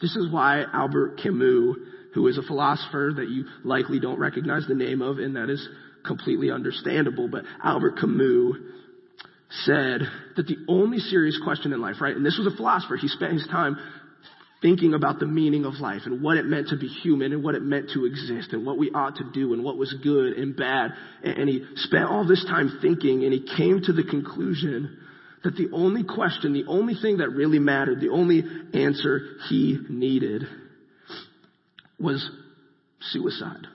This 0.00 0.14
is 0.14 0.30
why 0.30 0.64
Albert 0.72 1.20
Camus, 1.22 1.76
who 2.14 2.26
is 2.28 2.38
a 2.38 2.42
philosopher 2.42 3.12
that 3.16 3.28
you 3.28 3.44
likely 3.64 4.00
don't 4.00 4.18
recognize 4.18 4.66
the 4.66 4.74
name 4.74 5.02
of, 5.02 5.18
and 5.18 5.36
that 5.36 5.50
is 5.50 5.66
completely 6.04 6.50
understandable, 6.50 7.28
but 7.28 7.44
Albert 7.62 7.98
Camus 7.98 8.56
said 9.64 10.00
that 10.36 10.46
the 10.46 10.56
only 10.68 10.98
serious 10.98 11.38
question 11.44 11.72
in 11.72 11.80
life, 11.80 11.96
right, 12.00 12.16
and 12.16 12.24
this 12.24 12.38
was 12.38 12.52
a 12.52 12.56
philosopher, 12.56 12.96
he 12.96 13.08
spent 13.08 13.32
his 13.32 13.46
time 13.48 13.76
thinking 14.62 14.94
about 14.94 15.18
the 15.18 15.26
meaning 15.26 15.64
of 15.64 15.74
life 15.74 16.02
and 16.06 16.22
what 16.22 16.36
it 16.36 16.46
meant 16.46 16.68
to 16.68 16.76
be 16.76 16.86
human 16.86 17.32
and 17.32 17.42
what 17.42 17.56
it 17.56 17.62
meant 17.62 17.90
to 17.90 18.06
exist 18.06 18.52
and 18.52 18.64
what 18.64 18.78
we 18.78 18.90
ought 18.92 19.16
to 19.16 19.24
do 19.32 19.52
and 19.52 19.64
what 19.64 19.76
was 19.76 19.92
good 20.04 20.34
and 20.34 20.56
bad. 20.56 20.92
And 21.24 21.48
he 21.48 21.66
spent 21.74 22.04
all 22.04 22.26
this 22.26 22.44
time 22.44 22.78
thinking 22.80 23.24
and 23.24 23.32
he 23.32 23.44
came 23.56 23.82
to 23.82 23.92
the 23.92 24.04
conclusion 24.04 24.98
that 25.42 25.56
the 25.56 25.68
only 25.72 26.04
question, 26.04 26.52
the 26.52 26.64
only 26.68 26.94
thing 26.94 27.16
that 27.16 27.30
really 27.30 27.58
mattered, 27.58 28.00
the 28.00 28.10
only 28.10 28.44
answer 28.72 29.20
he 29.48 29.80
needed 29.88 30.44
was 32.02 32.28
suicide. 33.00 33.66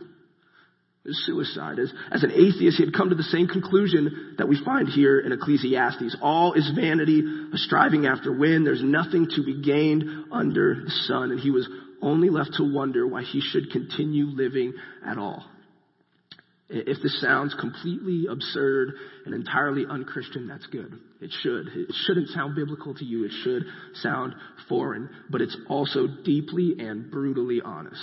Suicide. 1.09 1.79
As, 1.79 1.93
as 2.11 2.23
an 2.23 2.31
atheist, 2.31 2.77
he 2.77 2.83
had 2.83 2.93
come 2.93 3.09
to 3.09 3.15
the 3.15 3.23
same 3.23 3.47
conclusion 3.47 4.35
that 4.37 4.49
we 4.49 4.61
find 4.63 4.89
here 4.89 5.19
in 5.21 5.31
Ecclesiastes. 5.31 6.17
All 6.21 6.51
is 6.51 6.69
vanity, 6.75 7.23
a 7.53 7.57
striving 7.57 8.05
after 8.05 8.37
wind. 8.37 8.67
There's 8.67 8.83
nothing 8.83 9.29
to 9.35 9.43
be 9.43 9.61
gained 9.61 10.03
under 10.33 10.83
the 10.83 10.89
sun. 10.89 11.31
And 11.31 11.39
he 11.39 11.49
was 11.49 11.67
only 12.01 12.29
left 12.29 12.55
to 12.55 12.63
wonder 12.63 13.07
why 13.07 13.23
he 13.23 13.39
should 13.39 13.71
continue 13.71 14.25
living 14.25 14.73
at 15.05 15.17
all. 15.17 15.45
If 16.69 17.01
this 17.01 17.21
sounds 17.21 17.55
completely 17.57 18.25
absurd 18.29 18.93
and 19.25 19.33
entirely 19.33 19.85
unchristian, 19.89 20.47
that's 20.47 20.65
good. 20.67 20.99
It 21.21 21.31
should. 21.41 21.67
It 21.67 21.93
shouldn't 22.05 22.29
sound 22.29 22.55
biblical 22.55 22.93
to 22.93 23.05
you. 23.05 23.23
It 23.23 23.31
should 23.43 23.63
sound 24.01 24.35
foreign, 24.67 25.09
but 25.29 25.41
it's 25.41 25.55
also 25.69 26.07
deeply 26.25 26.75
and 26.79 27.09
brutally 27.09 27.61
honest. 27.63 28.01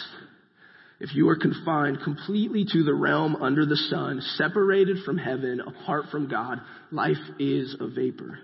If 0.98 1.14
you 1.14 1.29
are 1.29 1.37
confined 1.37 1.98
completely 2.03 2.64
to 2.72 2.83
the 2.85 2.94
realm 2.94 3.37
under 3.37 3.66
the 3.66 3.77
sun, 3.77 4.22
separated 4.37 5.05
from 5.05 5.18
heaven, 5.18 5.61
apart 5.61 6.07
from 6.11 6.29
God, 6.29 6.61
life 6.90 7.16
is 7.38 7.77
a 7.79 7.88
vapor. 7.88 8.38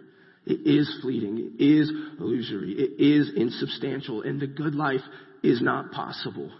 It 0.44 0.66
is 0.66 0.98
fleeting. 1.00 1.54
It 1.58 1.64
is 1.64 1.90
illusory. 2.18 2.72
It 2.72 3.02
is 3.02 3.32
insubstantial. 3.34 4.22
And 4.22 4.40
the 4.40 4.46
good 4.46 4.74
life 4.74 5.00
is 5.42 5.62
not 5.62 5.92
possible. 5.92 6.50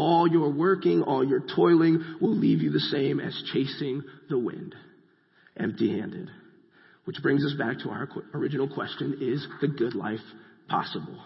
All 0.00 0.26
your 0.26 0.48
working, 0.50 1.02
all 1.02 1.22
your 1.22 1.40
toiling 1.54 2.16
will 2.22 2.34
leave 2.34 2.62
you 2.62 2.70
the 2.70 2.80
same 2.80 3.20
as 3.20 3.38
chasing 3.52 4.02
the 4.30 4.38
wind, 4.38 4.74
empty 5.58 6.00
handed. 6.00 6.30
Which 7.04 7.18
brings 7.20 7.44
us 7.44 7.52
back 7.58 7.80
to 7.80 7.90
our 7.90 8.08
original 8.32 8.66
question 8.66 9.18
is 9.20 9.46
the 9.60 9.68
good 9.68 9.94
life 9.94 10.20
possible? 10.70 11.22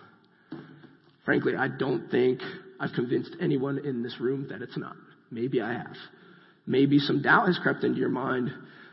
Frankly, 1.24 1.52
I 1.56 1.68
don't 1.68 2.10
think 2.10 2.40
I've 2.80 2.92
convinced 2.96 3.36
anyone 3.40 3.78
in 3.78 4.02
this 4.02 4.16
room 4.18 4.48
that 4.50 4.60
it's 4.60 4.76
not. 4.76 4.96
Maybe 5.30 5.60
I 5.60 5.74
have. 5.74 5.96
Maybe 6.66 6.98
some 6.98 7.22
doubt 7.22 7.46
has 7.46 7.60
crept 7.62 7.84
into 7.84 8.00
your 8.00 8.08
mind, 8.08 8.50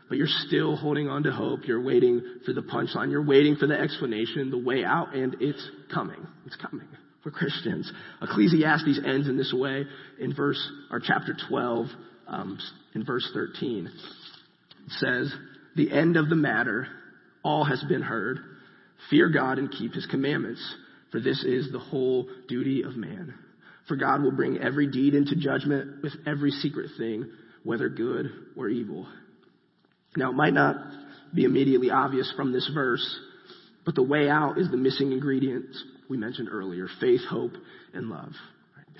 but 0.08 0.16
you're 0.16 0.28
still 0.46 0.76
holding 0.76 1.08
on 1.08 1.24
to 1.24 1.32
hope. 1.32 1.66
You're 1.66 1.82
waiting 1.82 2.22
for 2.46 2.52
the 2.52 2.62
punchline. 2.62 3.10
You're 3.10 3.26
waiting 3.26 3.56
for 3.56 3.66
the 3.66 3.80
explanation, 3.80 4.48
the 4.52 4.58
way 4.58 4.84
out, 4.84 5.12
and 5.16 5.38
it's 5.40 5.68
coming. 5.92 6.24
It's 6.46 6.54
coming 6.54 6.86
for 7.22 7.30
Christians. 7.30 7.90
Ecclesiastes 8.20 9.00
ends 9.04 9.28
in 9.28 9.36
this 9.36 9.52
way 9.56 9.84
in 10.18 10.34
verse, 10.34 10.60
or 10.90 11.00
chapter 11.00 11.36
12, 11.48 11.86
um, 12.26 12.58
in 12.94 13.04
verse 13.04 13.28
13. 13.32 13.86
It 13.86 14.92
says, 14.98 15.34
the 15.76 15.92
end 15.92 16.16
of 16.16 16.28
the 16.28 16.36
matter, 16.36 16.86
all 17.42 17.64
has 17.64 17.82
been 17.88 18.02
heard. 18.02 18.38
Fear 19.10 19.30
God 19.30 19.58
and 19.58 19.70
keep 19.70 19.92
his 19.92 20.06
commandments, 20.06 20.62
for 21.10 21.20
this 21.20 21.42
is 21.44 21.70
the 21.72 21.78
whole 21.78 22.28
duty 22.48 22.82
of 22.82 22.96
man. 22.96 23.34
For 23.88 23.96
God 23.96 24.22
will 24.22 24.32
bring 24.32 24.58
every 24.58 24.90
deed 24.90 25.14
into 25.14 25.36
judgment 25.36 26.02
with 26.02 26.12
every 26.26 26.50
secret 26.50 26.90
thing, 26.98 27.30
whether 27.64 27.88
good 27.88 28.30
or 28.56 28.68
evil. 28.68 29.06
Now, 30.16 30.30
it 30.30 30.34
might 30.34 30.52
not 30.52 30.76
be 31.34 31.44
immediately 31.44 31.90
obvious 31.90 32.32
from 32.36 32.52
this 32.52 32.70
verse, 32.72 33.20
but 33.84 33.94
the 33.94 34.02
way 34.02 34.28
out 34.28 34.58
is 34.58 34.70
the 34.70 34.76
missing 34.76 35.12
ingredients 35.12 35.82
we 36.08 36.16
mentioned 36.16 36.48
earlier 36.50 36.86
faith, 37.00 37.20
hope, 37.28 37.52
and 37.94 38.08
love. 38.08 38.32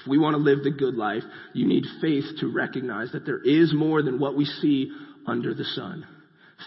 If 0.00 0.06
we 0.08 0.18
want 0.18 0.34
to 0.34 0.42
live 0.42 0.64
the 0.64 0.70
good 0.70 0.94
life, 0.94 1.22
you 1.52 1.66
need 1.66 1.84
faith 2.00 2.24
to 2.40 2.52
recognize 2.52 3.12
that 3.12 3.26
there 3.26 3.42
is 3.42 3.74
more 3.74 4.02
than 4.02 4.18
what 4.18 4.36
we 4.36 4.44
see 4.44 4.90
under 5.26 5.54
the 5.54 5.64
sun. 5.64 6.06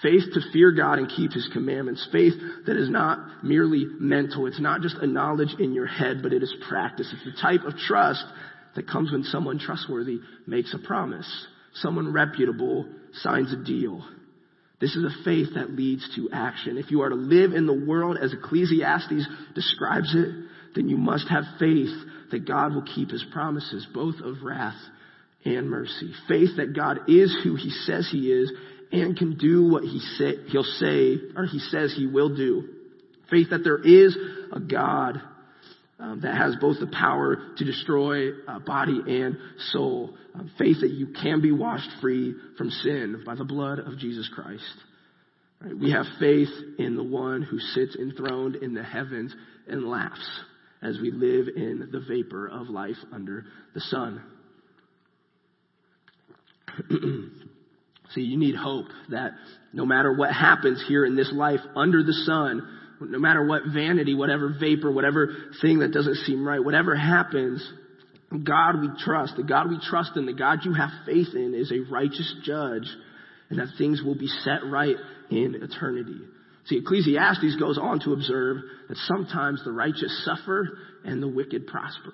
Faith 0.02 0.24
to 0.34 0.42
fear 0.52 0.72
God 0.72 1.00
and 1.00 1.10
keep 1.10 1.32
His 1.32 1.50
commandments. 1.54 2.08
Faith 2.12 2.34
that 2.66 2.76
is 2.76 2.90
not 2.90 3.44
merely 3.44 3.86
mental. 4.00 4.46
It's 4.46 4.60
not 4.60 4.82
just 4.82 4.98
a 4.98 5.08
knowledge 5.08 5.56
in 5.60 5.74
your 5.74 5.88
head, 5.88 6.22
but 6.22 6.34
it 6.34 6.44
is 6.44 6.54
practice. 6.68 7.12
It's 7.14 7.26
the 7.26 7.42
type 7.42 7.66
of 7.66 7.78
trust 7.78 8.26
that 8.76 8.90
comes 8.90 9.12
when 9.12 9.24
someone 9.24 9.58
trustworthy 9.58 10.20
makes 10.46 10.74
a 10.74 10.86
promise. 10.86 11.48
Someone 11.76 12.14
reputable 12.14 12.88
signs 13.14 13.54
a 13.54 13.58
deal. 13.58 14.06
This 14.80 14.96
is 14.96 15.04
a 15.06 15.24
faith 15.24 15.56
that 15.56 15.72
leads 15.72 16.08
to 16.16 16.30
action. 16.34 16.78
If 16.78 16.92
you 16.92 17.02
are 17.02 17.10
to 17.10 17.16
live 17.16 17.54
in 17.54 17.66
the 17.66 17.86
world 17.86 18.18
as 18.22 18.34
Ecclesiastes 18.34 19.28
describes 19.54 20.14
it, 20.14 20.46
then 20.76 20.90
you 20.90 20.98
must 20.98 21.30
have 21.30 21.44
faith 21.60 21.96
that 22.32 22.46
God 22.46 22.74
will 22.74 22.84
keep 22.84 23.10
his 23.10 23.26
promises, 23.32 23.88
both 23.94 24.16
of 24.22 24.44
wrath 24.44 24.76
and 25.46 25.70
mercy. 25.70 26.12
Faith 26.28 26.58
that 26.58 26.76
God 26.76 27.10
is 27.10 27.36
who 27.44 27.56
he 27.56 27.70
says 27.70 28.10
he 28.12 28.32
is 28.32 28.52
and 28.92 29.18
can 29.18 29.38
do 29.38 29.70
what 29.70 29.84
he 29.84 30.00
say, 30.00 30.36
he'll 30.48 30.64
say, 30.64 31.18
or 31.36 31.46
he 31.46 31.60
says 31.60 31.94
he 31.96 32.08
will 32.08 32.36
do. 32.36 32.70
Faith 33.30 33.50
that 33.52 33.64
there 33.64 33.82
is 33.82 34.18
a 34.52 34.60
God 34.60 35.22
um, 36.00 36.20
that 36.22 36.36
has 36.36 36.56
both 36.58 36.80
the 36.80 36.88
power 36.88 37.38
to 37.58 37.64
destroy 37.64 38.32
uh, 38.48 38.60
body 38.60 39.02
and 39.08 39.38
soul. 39.72 40.14
Um, 40.34 40.52
faith 40.58 40.82
that 40.82 40.92
you 40.92 41.08
can 41.22 41.42
be 41.42 41.52
washed 41.52 41.90
free 42.02 42.36
from 42.58 42.70
sin 42.70 43.24
by 43.26 43.36
the 43.36 43.46
blood 43.46 43.80
of 43.80 43.98
Jesus 43.98 44.30
Christ. 44.34 44.64
Right? 45.62 45.78
We 45.78 45.92
have 45.92 46.06
faith 46.20 46.50
in 46.78 46.98
the 46.98 47.04
one 47.04 47.42
who 47.42 47.60
sits 47.60 47.96
enthroned 47.96 48.56
in 48.56 48.74
the 48.74 48.84
heavens 48.84 49.34
and 49.68 49.86
laughs 49.86 50.28
as 50.82 51.00
we 51.02 51.12
live 51.12 51.48
in 51.56 51.90
the 51.92 52.02
vapor 52.08 52.48
of 52.48 52.70
life 52.70 52.98
under 53.14 53.46
the 53.74 53.82
sun. 53.82 54.22
See, 58.14 58.22
you 58.22 58.38
need 58.38 58.56
hope 58.56 58.88
that 59.10 59.32
no 59.74 59.86
matter 59.86 60.14
what 60.14 60.32
happens 60.32 60.84
here 60.88 61.06
in 61.06 61.16
this 61.16 61.32
life 61.34 61.62
under 61.76 62.04
the 62.04 62.14
sun, 62.14 62.68
no 63.02 63.20
matter 63.20 63.46
what 63.46 63.64
vanity, 63.74 64.14
whatever 64.14 64.56
vapor, 64.60 64.92
whatever 64.92 65.34
thing 65.62 65.80
that 65.80 65.92
doesn't 65.92 66.16
seem 66.26 66.48
right, 66.48 66.64
whatever 66.64 66.96
happens, 66.96 67.68
God 68.32 68.82
we 68.82 68.90
trust, 69.00 69.36
the 69.38 69.44
God 69.44 69.70
we 69.70 69.80
trust 69.82 70.12
in, 70.16 70.26
the 70.26 70.34
God 70.34 70.60
you 70.64 70.74
have 70.74 70.90
faith 71.06 71.34
in 71.34 71.54
is 71.54 71.72
a 71.72 71.92
righteous 71.92 72.34
judge 72.44 72.88
and 73.50 73.60
that 73.60 73.78
things 73.78 74.02
will 74.02 74.18
be 74.18 74.28
set 74.28 74.66
right 74.66 74.96
in 75.30 75.56
eternity. 75.62 76.20
See, 76.66 76.78
Ecclesiastes 76.78 77.58
goes 77.60 77.78
on 77.78 78.00
to 78.02 78.14
observe 78.14 78.58
that 78.90 78.98
sometimes 78.98 79.64
the 79.64 79.72
righteous 79.72 80.26
suffer 80.26 80.78
and 81.04 81.22
the 81.22 81.28
wicked 81.28 81.68
prosper. 81.68 82.14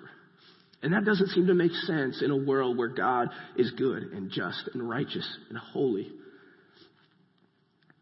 And 0.84 0.94
that 0.94 1.06
doesn't 1.06 1.30
seem 1.30 1.48
to 1.48 1.54
make 1.54 1.72
sense 1.72 2.22
in 2.22 2.32
a 2.32 2.36
world 2.36 2.78
where 2.78 2.89
God 2.89 3.30
is 3.56 3.72
good 3.72 4.04
and 4.04 4.32
just 4.32 4.70
and 4.74 4.89
righteous 4.89 5.28
and 5.50 5.58
holy. 5.58 6.12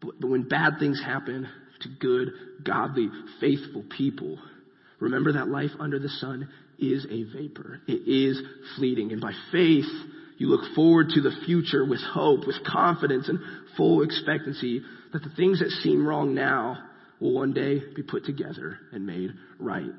But, 0.00 0.28
when 0.28 0.48
bad 0.48 0.78
things 0.78 1.00
happen 1.04 1.46
to 1.80 1.88
good, 2.00 2.28
godly, 2.64 3.08
faithful 3.40 3.84
people, 3.96 4.38
remember 4.98 5.32
that 5.32 5.48
life 5.48 5.70
under 5.78 5.98
the 5.98 6.08
sun 6.08 6.48
is 6.78 7.06
a 7.10 7.24
vapor. 7.24 7.80
It 7.86 8.08
is 8.08 8.40
fleeting. 8.76 9.12
And 9.12 9.20
by 9.20 9.32
faith, 9.52 9.84
you 10.38 10.48
look 10.48 10.74
forward 10.74 11.10
to 11.10 11.20
the 11.20 11.32
future 11.44 11.84
with 11.84 12.00
hope, 12.00 12.46
with 12.46 12.56
confidence 12.66 13.28
and 13.28 13.38
full 13.76 14.02
expectancy 14.02 14.82
that 15.12 15.22
the 15.22 15.30
things 15.36 15.60
that 15.60 15.68
seem 15.82 16.06
wrong 16.06 16.34
now 16.34 16.78
will 17.20 17.34
one 17.34 17.52
day 17.52 17.82
be 17.94 18.02
put 18.02 18.24
together 18.24 18.78
and 18.92 19.06
made 19.06 19.30
right. 19.58 19.90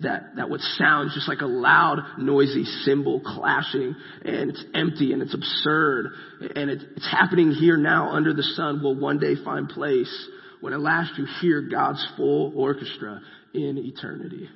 That, 0.00 0.36
that 0.36 0.50
what 0.50 0.60
sounds 0.60 1.14
just 1.14 1.28
like 1.28 1.40
a 1.40 1.46
loud, 1.46 2.00
noisy 2.18 2.64
cymbal 2.64 3.20
clashing 3.20 3.94
and 4.24 4.50
it's 4.50 4.64
empty 4.74 5.12
and 5.12 5.22
it's 5.22 5.32
absurd 5.32 6.12
and 6.56 6.70
it, 6.70 6.82
it's 6.96 7.08
happening 7.08 7.52
here 7.52 7.76
now 7.76 8.10
under 8.10 8.34
the 8.34 8.42
sun 8.42 8.82
will 8.82 8.98
one 8.98 9.20
day 9.20 9.36
find 9.44 9.68
place 9.68 10.28
when 10.62 10.72
at 10.72 10.80
last 10.80 11.18
you 11.18 11.26
hear 11.40 11.60
God's 11.60 12.06
full 12.16 12.52
orchestra 12.56 13.20
in 13.52 13.76
eternity. 13.76 14.48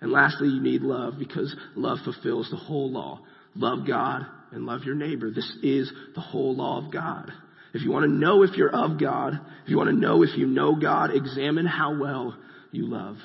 And 0.00 0.10
lastly, 0.10 0.48
you 0.48 0.60
need 0.60 0.80
love 0.80 1.14
because 1.18 1.54
love 1.76 1.98
fulfills 2.02 2.50
the 2.50 2.56
whole 2.56 2.90
law. 2.90 3.20
Love 3.54 3.86
God 3.86 4.26
and 4.52 4.64
love 4.64 4.84
your 4.84 4.94
neighbor. 4.94 5.30
This 5.30 5.50
is 5.62 5.92
the 6.14 6.20
whole 6.22 6.56
law 6.56 6.84
of 6.84 6.90
God. 6.90 7.30
If 7.74 7.82
you 7.82 7.92
want 7.92 8.04
to 8.04 8.10
know 8.10 8.42
if 8.42 8.56
you're 8.56 8.74
of 8.74 8.98
God, 8.98 9.34
if 9.64 9.68
you 9.68 9.76
want 9.76 9.90
to 9.90 9.96
know 9.96 10.22
if 10.22 10.36
you 10.38 10.46
know 10.46 10.74
God, 10.74 11.14
examine 11.14 11.66
how 11.66 12.00
well 12.00 12.34
you 12.72 12.86
love. 12.86 13.16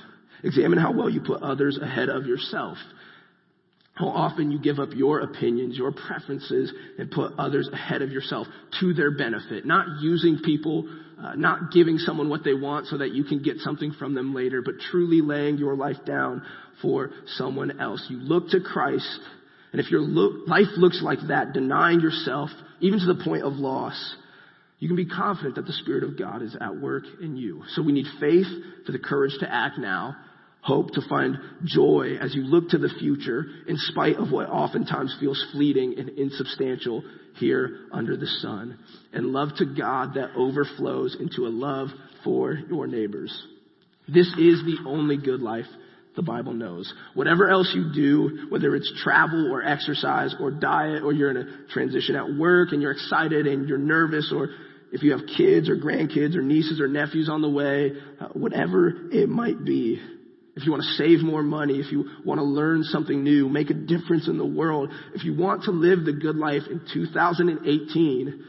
Examine 0.44 0.80
how 0.80 0.92
well 0.92 1.10
you 1.10 1.22
put 1.22 1.42
others 1.42 1.80
ahead 1.82 2.10
of 2.10 2.26
yourself. 2.26 2.78
How 3.94 4.08
often 4.08 4.52
you 4.52 4.60
give 4.60 4.80
up 4.80 4.90
your 4.94 5.22
opinions, 5.22 5.78
your 5.78 5.94
preferences, 5.94 6.74
and 6.98 7.10
put 7.10 7.34
others 7.38 7.70
ahead 7.72 8.02
of 8.02 8.12
yourself 8.12 8.48
to 8.82 8.94
their 8.94 9.12
benefit. 9.12 9.66
Not 9.66 10.02
using 10.02 10.40
people, 10.44 10.90
uh, 11.24 11.36
not 11.36 11.72
giving 11.72 11.98
someone 11.98 12.30
what 12.30 12.44
they 12.44 12.54
want 12.54 12.88
so 12.88 12.98
that 12.98 13.14
you 13.14 13.24
can 13.24 13.42
get 13.42 13.58
something 13.60 13.94
from 13.94 14.14
them 14.14 14.34
later, 14.34 14.62
but 14.62 14.76
truly 14.92 15.22
laying 15.22 15.58
your 15.58 15.76
life 15.76 15.98
down 16.06 16.44
for 16.82 17.12
someone 17.38 17.80
else. 17.80 18.06
You 18.10 18.18
look 18.18 18.50
to 18.50 18.60
Christ 18.60 19.20
and 19.74 19.80
if 19.80 19.90
your 19.90 20.02
life 20.02 20.68
looks 20.78 21.02
like 21.02 21.18
that, 21.30 21.52
denying 21.52 22.00
yourself, 22.00 22.52
even 22.80 23.00
to 23.00 23.08
the 23.08 23.24
point 23.24 23.44
of 23.44 23.54
loss, 23.54 24.16
you 24.78 24.88
can 24.88 24.96
be 24.96 25.08
confident 25.08 25.56
that 25.56 25.66
the 25.66 25.74
Spirit 25.74 26.04
of 26.04 26.18
God 26.18 26.44
is 26.44 26.56
at 26.62 26.78
work 26.78 27.06
in 27.20 27.36
you. 27.36 27.64
So 27.70 27.82
we 27.82 27.92
need 27.92 28.06
faith 28.20 28.46
for 28.86 28.92
the 28.92 29.00
courage 29.00 29.34
to 29.40 29.52
act 29.52 29.80
now, 29.80 30.16
hope 30.64 30.92
to 30.92 31.02
find 31.10 31.38
joy 31.66 32.16
as 32.20 32.34
you 32.34 32.42
look 32.42 32.70
to 32.70 32.78
the 32.78 32.94
future 33.00 33.46
in 33.68 33.76
spite 33.78 34.16
of 34.16 34.32
what 34.32 34.50
oftentimes 34.50 35.16
feels 35.20 35.44
fleeting 35.52 35.96
and 35.98 36.10
insubstantial 36.10 37.04
here 37.36 37.80
under 37.92 38.16
the 38.16 38.28
sun, 38.28 38.80
and 39.12 39.28
love 39.28 39.50
to 39.58 39.66
God 39.66 40.14
that 40.16 40.32
overflows 40.36 41.18
into 41.20 41.48
a 41.48 41.50
love 41.50 41.90
for 42.24 42.54
your 42.54 42.88
neighbors. 42.88 43.46
This 44.08 44.28
is 44.28 44.64
the 44.64 44.78
only 44.86 45.18
good 45.18 45.42
life 45.42 45.66
the 46.16 46.22
Bible 46.22 46.54
knows. 46.54 46.94
Whatever 47.14 47.50
else 47.50 47.72
you 47.76 47.92
do, 47.94 48.48
whether 48.50 48.76
it's 48.76 48.92
travel 49.04 49.52
or 49.52 49.64
exercise 49.64 50.36
or 50.40 50.52
diet 50.52 51.04
or 51.04 51.12
you're 51.12 51.32
in 51.32 51.38
a 51.38 51.74
transition 51.74 52.16
at 52.16 52.36
work 52.36 52.72
and 52.72 52.82
you're 52.82 52.92
excited 52.92 53.48
and 53.48 53.68
you're 53.68 53.78
nervous 53.78 54.32
or 54.34 54.50
if 54.92 55.02
you 55.02 55.12
have 55.12 55.22
kids 55.38 55.70
or 55.70 55.76
grandkids 55.76 56.36
or 56.36 56.42
nieces 56.44 56.80
or 56.80 56.88
nephews 56.88 57.28
on 57.30 57.42
the 57.42 57.50
way, 57.50 57.94
uh, 58.22 58.28
whatever 58.34 58.94
it 59.12 59.28
might 59.28 59.66
be. 59.66 60.00
If 60.56 60.66
you 60.66 60.72
want 60.72 60.84
to 60.84 61.04
save 61.04 61.22
more 61.22 61.42
money, 61.42 61.80
if 61.80 61.92
you 61.92 62.10
want 62.24 62.40
to 62.40 62.44
learn 62.44 62.84
something 62.84 63.24
new, 63.24 63.50
make 63.50 63.72
a 63.72 63.74
difference 63.74 64.28
in 64.28 64.38
the 64.38 64.46
world, 64.46 64.92
if 65.16 65.24
you 65.24 65.36
want 65.36 65.64
to 65.64 65.72
live 65.72 66.06
the 66.06 66.14
good 66.14 66.36
life 66.36 66.62
in 66.70 66.82
2018, 66.94 68.46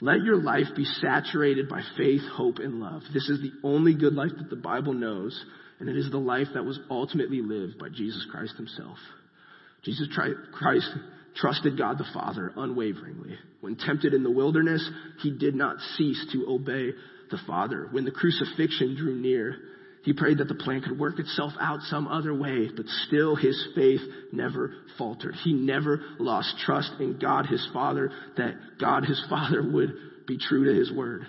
let 0.00 0.22
your 0.22 0.36
life 0.36 0.66
be 0.76 0.84
saturated 0.84 1.68
by 1.68 1.82
faith, 1.96 2.22
hope, 2.32 2.58
and 2.58 2.80
love. 2.80 3.02
This 3.12 3.28
is 3.28 3.40
the 3.40 3.52
only 3.66 3.94
good 3.94 4.14
life 4.14 4.30
that 4.38 4.50
the 4.50 4.56
Bible 4.56 4.92
knows 4.92 5.44
and 5.80 5.88
it 5.88 5.96
is 5.96 6.10
the 6.10 6.18
life 6.18 6.48
that 6.54 6.64
was 6.64 6.78
ultimately 6.90 7.42
lived 7.42 7.78
by 7.78 7.88
Jesus 7.88 8.26
Christ 8.30 8.56
himself. 8.56 8.98
Jesus 9.82 10.08
Christ 10.52 10.88
trusted 11.36 11.76
God 11.76 11.98
the 11.98 12.06
Father 12.14 12.52
unwaveringly. 12.56 13.36
When 13.60 13.76
tempted 13.76 14.14
in 14.14 14.22
the 14.22 14.30
wilderness, 14.30 14.88
he 15.20 15.36
did 15.36 15.54
not 15.54 15.76
cease 15.96 16.24
to 16.32 16.46
obey 16.48 16.92
the 17.30 17.38
Father. 17.46 17.88
When 17.90 18.04
the 18.04 18.12
crucifixion 18.12 18.96
drew 18.96 19.16
near, 19.16 19.56
he 20.04 20.12
prayed 20.12 20.38
that 20.38 20.48
the 20.48 20.54
plan 20.54 20.82
could 20.82 20.98
work 20.98 21.18
itself 21.18 21.52
out 21.58 21.80
some 21.82 22.06
other 22.06 22.34
way, 22.34 22.68
but 22.76 22.86
still 23.06 23.36
his 23.36 23.68
faith 23.74 24.02
never 24.32 24.74
faltered. 24.98 25.34
He 25.42 25.54
never 25.54 25.98
lost 26.18 26.58
trust 26.58 26.92
in 27.00 27.18
God 27.18 27.46
his 27.46 27.66
Father, 27.72 28.10
that 28.36 28.54
God 28.78 29.06
his 29.06 29.22
Father 29.30 29.62
would 29.62 29.94
be 30.26 30.36
true 30.38 30.66
to 30.66 30.78
his 30.78 30.92
word. 30.92 31.26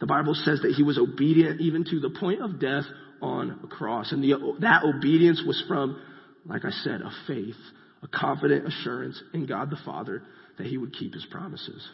The 0.00 0.06
Bible 0.06 0.34
says 0.34 0.60
that 0.62 0.72
he 0.72 0.82
was 0.82 0.98
obedient 0.98 1.60
even 1.60 1.84
to 1.84 2.00
the 2.00 2.10
point 2.10 2.42
of 2.42 2.60
death 2.60 2.84
on 3.20 3.60
a 3.62 3.68
cross. 3.68 4.10
And 4.10 4.22
the, 4.22 4.56
that 4.60 4.82
obedience 4.82 5.40
was 5.46 5.62
from, 5.68 6.02
like 6.44 6.64
I 6.64 6.70
said, 6.70 7.02
a 7.02 7.12
faith, 7.28 7.54
a 8.02 8.08
confident 8.08 8.66
assurance 8.66 9.22
in 9.32 9.46
God 9.46 9.70
the 9.70 9.78
Father 9.84 10.24
that 10.58 10.66
he 10.66 10.76
would 10.76 10.92
keep 10.92 11.14
his 11.14 11.24
promises. 11.30 11.88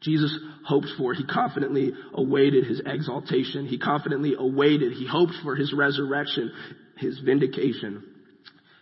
Jesus 0.00 0.36
hoped 0.64 0.88
for, 0.96 1.12
he 1.12 1.24
confidently 1.24 1.92
awaited 2.14 2.66
his 2.66 2.80
exaltation. 2.84 3.66
He 3.66 3.78
confidently 3.78 4.34
awaited, 4.38 4.92
he 4.92 5.06
hoped 5.06 5.34
for 5.42 5.54
his 5.54 5.74
resurrection, 5.74 6.52
his 6.96 7.18
vindication. 7.18 8.04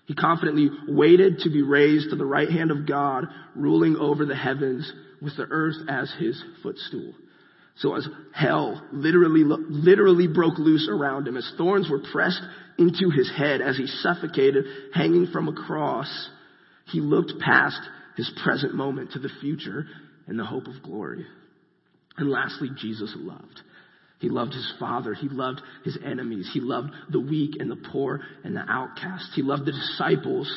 He 0.06 0.14
confidently 0.14 0.70
waited 0.88 1.40
to 1.40 1.50
be 1.50 1.62
raised 1.62 2.10
to 2.10 2.16
the 2.16 2.24
right 2.24 2.48
hand 2.48 2.70
of 2.70 2.86
God, 2.86 3.26
ruling 3.54 3.96
over 3.96 4.24
the 4.24 4.36
heavens 4.36 4.90
with 5.20 5.36
the 5.36 5.46
earth 5.50 5.76
as 5.88 6.12
his 6.18 6.42
footstool. 6.62 7.12
So 7.76 7.94
as 7.94 8.08
hell 8.32 8.82
literally, 8.92 9.44
literally 9.44 10.26
broke 10.26 10.58
loose 10.58 10.88
around 10.90 11.28
him, 11.28 11.36
as 11.36 11.52
thorns 11.58 11.90
were 11.90 12.02
pressed 12.12 12.42
into 12.78 13.10
his 13.10 13.30
head, 13.36 13.60
as 13.60 13.76
he 13.76 13.86
suffocated 13.86 14.64
hanging 14.94 15.28
from 15.32 15.48
a 15.48 15.52
cross, 15.52 16.28
he 16.86 17.00
looked 17.00 17.38
past 17.40 17.80
his 18.16 18.30
present 18.42 18.74
moment 18.74 19.12
to 19.12 19.18
the 19.18 19.30
future 19.40 19.86
and 20.28 20.38
the 20.38 20.44
hope 20.44 20.66
of 20.66 20.82
glory. 20.82 21.26
And 22.16 22.30
lastly, 22.30 22.68
Jesus 22.76 23.14
loved. 23.16 23.60
He 24.20 24.28
loved 24.28 24.52
his 24.52 24.72
father. 24.80 25.14
He 25.14 25.28
loved 25.28 25.62
his 25.84 25.96
enemies. 26.04 26.50
He 26.52 26.60
loved 26.60 26.90
the 27.10 27.20
weak 27.20 27.56
and 27.60 27.70
the 27.70 27.88
poor 27.92 28.20
and 28.44 28.56
the 28.56 28.64
outcast. 28.68 29.30
He 29.34 29.42
loved 29.42 29.64
the 29.64 29.72
disciples 29.72 30.52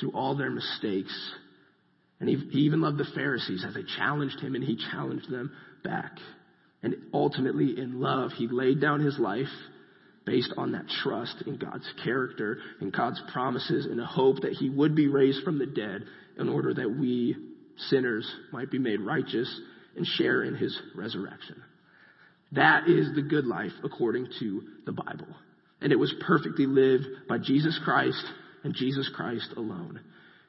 through 0.00 0.12
all 0.12 0.36
their 0.36 0.50
mistakes. 0.50 1.32
And 2.20 2.28
he, 2.28 2.36
he 2.50 2.60
even 2.60 2.80
loved 2.80 2.98
the 2.98 3.08
Pharisees 3.14 3.64
as 3.66 3.74
they 3.74 3.84
challenged 3.96 4.40
him 4.40 4.54
and 4.54 4.64
he 4.64 4.76
challenged 4.90 5.30
them 5.30 5.52
back. 5.84 6.18
And 6.82 6.96
ultimately, 7.14 7.78
in 7.78 8.00
love, 8.00 8.32
he 8.32 8.48
laid 8.48 8.80
down 8.80 9.00
his 9.00 9.18
life 9.18 9.46
based 10.26 10.52
on 10.56 10.72
that 10.72 10.86
trust 11.02 11.42
in 11.46 11.56
God's 11.56 11.88
character 12.04 12.58
and 12.80 12.92
God's 12.92 13.22
promises 13.32 13.86
in 13.86 13.98
a 13.98 14.06
hope 14.06 14.42
that 14.42 14.52
he 14.52 14.68
would 14.68 14.94
be 14.94 15.08
raised 15.08 15.42
from 15.42 15.58
the 15.58 15.66
dead 15.66 16.04
in 16.36 16.48
order 16.48 16.74
that 16.74 16.90
we 16.90 17.36
sinners 17.88 18.30
might 18.52 18.70
be 18.70 18.78
made 18.78 19.00
righteous 19.00 19.60
and 19.96 20.06
share 20.06 20.42
in 20.42 20.54
his 20.54 20.78
resurrection. 20.94 21.62
That 22.52 22.88
is 22.88 23.14
the 23.14 23.22
good 23.22 23.46
life 23.46 23.72
according 23.84 24.28
to 24.40 24.62
the 24.86 24.92
Bible. 24.92 25.28
And 25.80 25.92
it 25.92 25.98
was 25.98 26.14
perfectly 26.26 26.66
lived 26.66 27.04
by 27.28 27.38
Jesus 27.38 27.78
Christ 27.84 28.24
and 28.64 28.74
Jesus 28.74 29.10
Christ 29.14 29.52
alone. 29.56 30.00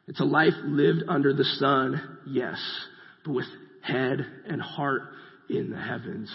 It's 0.07 0.19
a 0.19 0.25
life 0.25 0.53
lived 0.63 1.03
under 1.07 1.33
the 1.33 1.43
sun, 1.43 2.19
yes, 2.27 2.59
but 3.23 3.33
with 3.33 3.45
head 3.81 4.25
and 4.47 4.61
heart 4.61 5.03
in 5.49 5.69
the 5.69 5.77
heavens. 5.77 6.31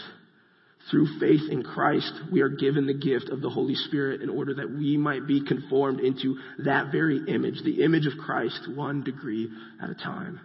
Through 0.90 1.18
faith 1.18 1.50
in 1.50 1.62
Christ, 1.62 2.12
we 2.30 2.42
are 2.42 2.50
given 2.50 2.86
the 2.86 2.94
gift 2.94 3.30
of 3.30 3.40
the 3.40 3.48
Holy 3.48 3.74
Spirit 3.74 4.20
in 4.20 4.28
order 4.28 4.54
that 4.54 4.70
we 4.70 4.96
might 4.98 5.26
be 5.26 5.44
conformed 5.44 5.98
into 6.00 6.36
that 6.64 6.92
very 6.92 7.20
image, 7.26 7.62
the 7.64 7.82
image 7.82 8.06
of 8.06 8.18
Christ, 8.22 8.68
one 8.74 9.02
degree 9.02 9.48
at 9.82 9.90
a 9.90 9.94
time. 9.94 10.40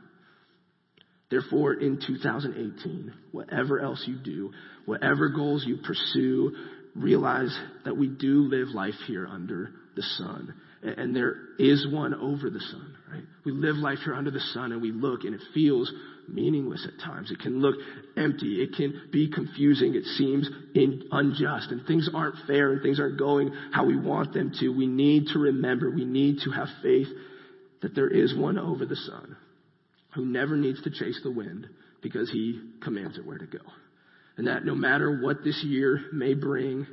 Therefore, 1.29 1.73
in 1.73 1.99
2018, 2.05 3.13
whatever 3.31 3.79
else 3.79 4.03
you 4.07 4.17
do, 4.17 4.51
whatever 4.85 5.29
goals 5.29 5.63
you 5.65 5.77
pursue, 5.77 6.55
realize 6.95 7.55
that 7.85 7.95
we 7.95 8.07
do 8.07 8.47
live 8.49 8.69
life 8.69 8.95
here 9.05 9.27
under 9.27 9.71
the 9.95 10.01
sun. 10.01 10.55
And 10.81 11.15
there 11.15 11.35
is 11.59 11.85
one 11.91 12.13
over 12.15 12.49
the 12.49 12.59
sun, 12.59 12.95
right? 13.11 13.23
We 13.45 13.51
live 13.51 13.75
life 13.75 13.99
here 14.03 14.15
under 14.15 14.31
the 14.31 14.39
sun 14.39 14.71
and 14.71 14.81
we 14.81 14.91
look 14.91 15.23
and 15.23 15.35
it 15.35 15.41
feels 15.53 15.91
meaningless 16.27 16.87
at 16.87 17.03
times. 17.03 17.31
It 17.31 17.39
can 17.39 17.59
look 17.59 17.75
empty. 18.15 18.61
It 18.61 18.75
can 18.75 19.09
be 19.11 19.29
confusing. 19.29 19.95
It 19.95 20.05
seems 20.05 20.49
in, 20.73 21.03
unjust 21.11 21.71
and 21.71 21.85
things 21.85 22.09
aren't 22.13 22.35
fair 22.47 22.71
and 22.71 22.81
things 22.81 22.99
aren't 22.99 23.19
going 23.19 23.51
how 23.71 23.85
we 23.85 23.97
want 23.97 24.33
them 24.33 24.51
to. 24.61 24.69
We 24.69 24.87
need 24.87 25.27
to 25.33 25.39
remember, 25.39 25.91
we 25.91 26.05
need 26.05 26.39
to 26.45 26.51
have 26.51 26.69
faith 26.81 27.07
that 27.81 27.93
there 27.93 28.09
is 28.09 28.35
one 28.35 28.57
over 28.57 28.85
the 28.85 28.95
sun 28.95 29.35
who 30.15 30.25
never 30.25 30.55
needs 30.55 30.81
to 30.83 30.89
chase 30.89 31.19
the 31.23 31.31
wind 31.31 31.67
because 32.01 32.29
he 32.31 32.61
commands 32.81 33.17
it 33.17 33.25
where 33.25 33.37
to 33.37 33.45
go. 33.45 33.59
And 34.37 34.47
that 34.47 34.65
no 34.65 34.75
matter 34.75 35.21
what 35.21 35.43
this 35.43 35.63
year 35.65 36.01
may 36.13 36.33
bring, 36.33 36.87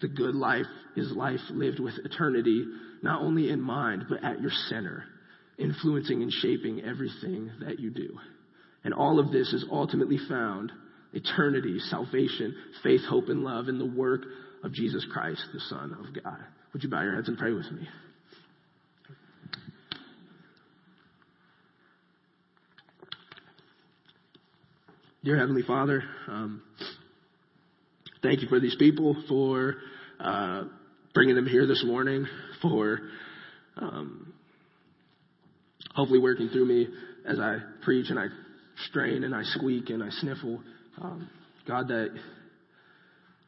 the 0.00 0.08
good 0.08 0.34
life 0.34 0.66
is 0.96 1.10
life 1.12 1.40
lived 1.50 1.80
with 1.80 1.94
eternity, 2.04 2.64
not 3.02 3.22
only 3.22 3.50
in 3.50 3.60
mind, 3.60 4.04
but 4.08 4.22
at 4.22 4.40
your 4.40 4.52
center, 4.68 5.04
influencing 5.58 6.22
and 6.22 6.32
shaping 6.32 6.82
everything 6.82 7.50
that 7.60 7.80
you 7.80 7.90
do. 7.90 8.18
And 8.84 8.94
all 8.94 9.18
of 9.18 9.32
this 9.32 9.52
is 9.52 9.64
ultimately 9.70 10.18
found 10.28 10.70
eternity, 11.12 11.78
salvation, 11.90 12.54
faith, 12.82 13.00
hope, 13.08 13.28
and 13.28 13.42
love 13.42 13.68
in 13.68 13.78
the 13.78 13.86
work 13.86 14.22
of 14.62 14.72
Jesus 14.72 15.04
Christ, 15.12 15.42
the 15.52 15.60
Son 15.60 15.96
of 15.98 16.22
God. 16.22 16.38
Would 16.72 16.84
you 16.84 16.90
bow 16.90 17.02
your 17.02 17.16
heads 17.16 17.28
and 17.28 17.38
pray 17.38 17.52
with 17.52 17.70
me? 17.72 17.88
Dear 25.26 25.38
Heavenly 25.38 25.62
Father, 25.62 26.04
um, 26.28 26.62
thank 28.22 28.42
you 28.42 28.48
for 28.48 28.60
these 28.60 28.76
people, 28.76 29.20
for 29.28 29.74
uh, 30.20 30.66
bringing 31.14 31.34
them 31.34 31.46
here 31.48 31.66
this 31.66 31.82
morning, 31.84 32.28
for 32.62 33.00
um, 33.76 34.32
hopefully 35.96 36.20
working 36.20 36.48
through 36.50 36.66
me 36.66 36.86
as 37.26 37.40
I 37.40 37.56
preach 37.82 38.08
and 38.08 38.20
I 38.20 38.26
strain 38.88 39.24
and 39.24 39.34
I 39.34 39.42
squeak 39.42 39.90
and 39.90 40.00
I 40.00 40.10
sniffle. 40.10 40.60
Um, 41.02 41.28
God, 41.66 41.88
that 41.88 42.16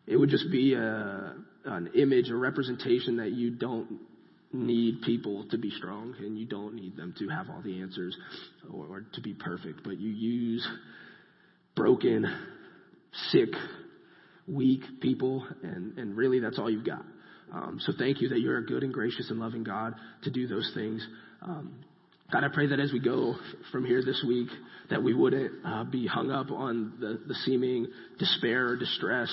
it 0.09 0.17
would 0.17 0.31
just 0.31 0.51
be 0.51 0.75
a, 0.75 1.37
an 1.65 1.91
image, 1.95 2.29
a 2.31 2.35
representation 2.35 3.19
that 3.19 3.31
you 3.31 3.53
don't 3.53 4.01
need 4.53 5.03
people 5.03 5.47
to 5.53 5.59
be 5.59 5.71
strong 5.71 6.17
and 6.19 6.37
you 6.37 6.45
don't 6.45 6.75
need 6.75 6.97
them 6.97 7.15
to 7.21 7.29
have 7.29 7.49
all 7.49 7.63
the 7.63 7.81
answers 7.81 8.17
or, 8.75 8.85
or 8.87 9.05
to 9.13 9.21
be 9.21 9.33
perfect, 9.33 9.85
but 9.85 9.97
you 10.01 10.11
use 10.11 10.69
broken, 11.79 12.27
sick, 13.31 13.51
weak 14.47 14.83
people, 15.01 15.47
and, 15.63 15.97
and 15.97 16.17
really 16.17 16.41
that's 16.41 16.59
all 16.59 16.69
you've 16.71 16.85
got. 16.85 17.05
Um, 17.53 17.79
so 17.81 17.93
thank 17.97 18.21
you 18.21 18.29
that 18.31 18.41
you're 18.41 18.59
a 18.59 18.67
good 18.67 18.83
and 18.83 18.93
gracious 18.93 19.31
and 19.31 19.39
loving 19.39 19.65
God 19.65 19.95
to 20.25 20.31
do 20.31 20.47
those 20.47 20.71
things. 20.75 21.07
Um, 21.41 21.79
God, 22.31 22.45
I 22.45 22.49
pray 22.53 22.67
that 22.67 22.81
as 22.81 22.93
we 22.93 23.01
go 23.01 23.37
from 23.73 23.87
here 23.87 24.03
this 24.05 24.23
week, 24.27 24.49
that 24.91 25.03
we 25.03 25.15
wouldn't 25.15 25.53
uh, 25.65 25.85
be 25.85 26.07
hung 26.07 26.31
up 26.31 26.51
on 26.51 26.95
the, 27.01 27.21
the 27.27 27.35
seeming 27.47 27.87
despair 28.19 28.69
or 28.69 28.77
distress 28.77 29.31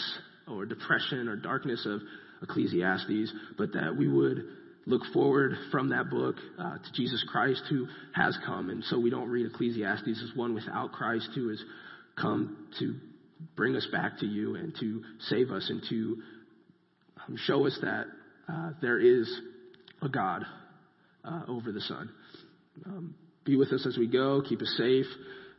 or 0.48 0.66
depression 0.66 1.28
or 1.28 1.36
darkness 1.36 1.86
of 1.89 2.00
Ecclesiastes, 2.41 3.34
but 3.58 3.74
that 3.74 3.96
we 3.98 4.08
would 4.08 4.46
look 4.86 5.02
forward 5.14 5.54
from 5.72 5.89
that 5.89 6.10
book 6.10 6.36
uh, 6.60 6.78
to 6.78 6.91
Jesus 6.93 7.26
Christ 7.30 7.64
who 7.70 7.88
has 8.14 8.38
come. 8.46 8.70
And 8.70 8.84
so 8.86 9.00
we 9.00 9.10
don't 9.10 9.30
read 9.30 9.48
Ecclesiastes 9.48 10.08
as 10.08 10.38
one 10.38 10.54
without 10.54 10.91
Christ 10.91 11.30
who 11.34 11.50
has 11.50 11.62
come 12.16 12.68
to 12.80 12.95
bring 13.55 13.76
us 13.76 13.88
back 13.91 14.20
to 14.20 14.26
you 14.26 14.55
and 14.55 14.76
to 14.80 15.03
save 15.30 15.51
us 15.51 15.70
and 15.70 15.84
to 15.89 16.18
um, 17.28 17.38
show 17.45 17.66
us 17.66 17.78
that 17.82 18.05
uh, 18.51 18.72
there 18.82 18.99
is 18.99 19.30
a 20.01 20.09
God 20.09 20.45
uh, 21.24 21.41
over 21.47 21.72
the 21.72 21.82
sun. 21.82 22.09
Um, 22.86 23.16
be 23.45 23.55
with 23.55 23.72
us 23.72 23.86
as 23.88 23.97
we 23.97 24.07
go. 24.07 24.41
Keep 24.47 24.61
us 24.61 24.74
safe. 24.78 25.05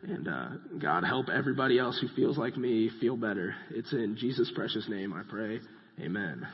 And 0.02 0.28
uh, 0.28 0.48
God, 0.80 1.04
help 1.04 1.26
everybody 1.28 1.78
else 1.78 1.98
who 2.00 2.08
feels 2.14 2.36
like 2.36 2.56
me 2.56 2.90
feel 3.00 3.16
better. 3.16 3.54
It's 3.70 3.92
in 3.92 4.16
Jesus' 4.18 4.52
precious 4.54 4.88
name 4.88 5.12
I 5.12 5.22
pray. 5.28 5.60
Amen. 6.00 6.46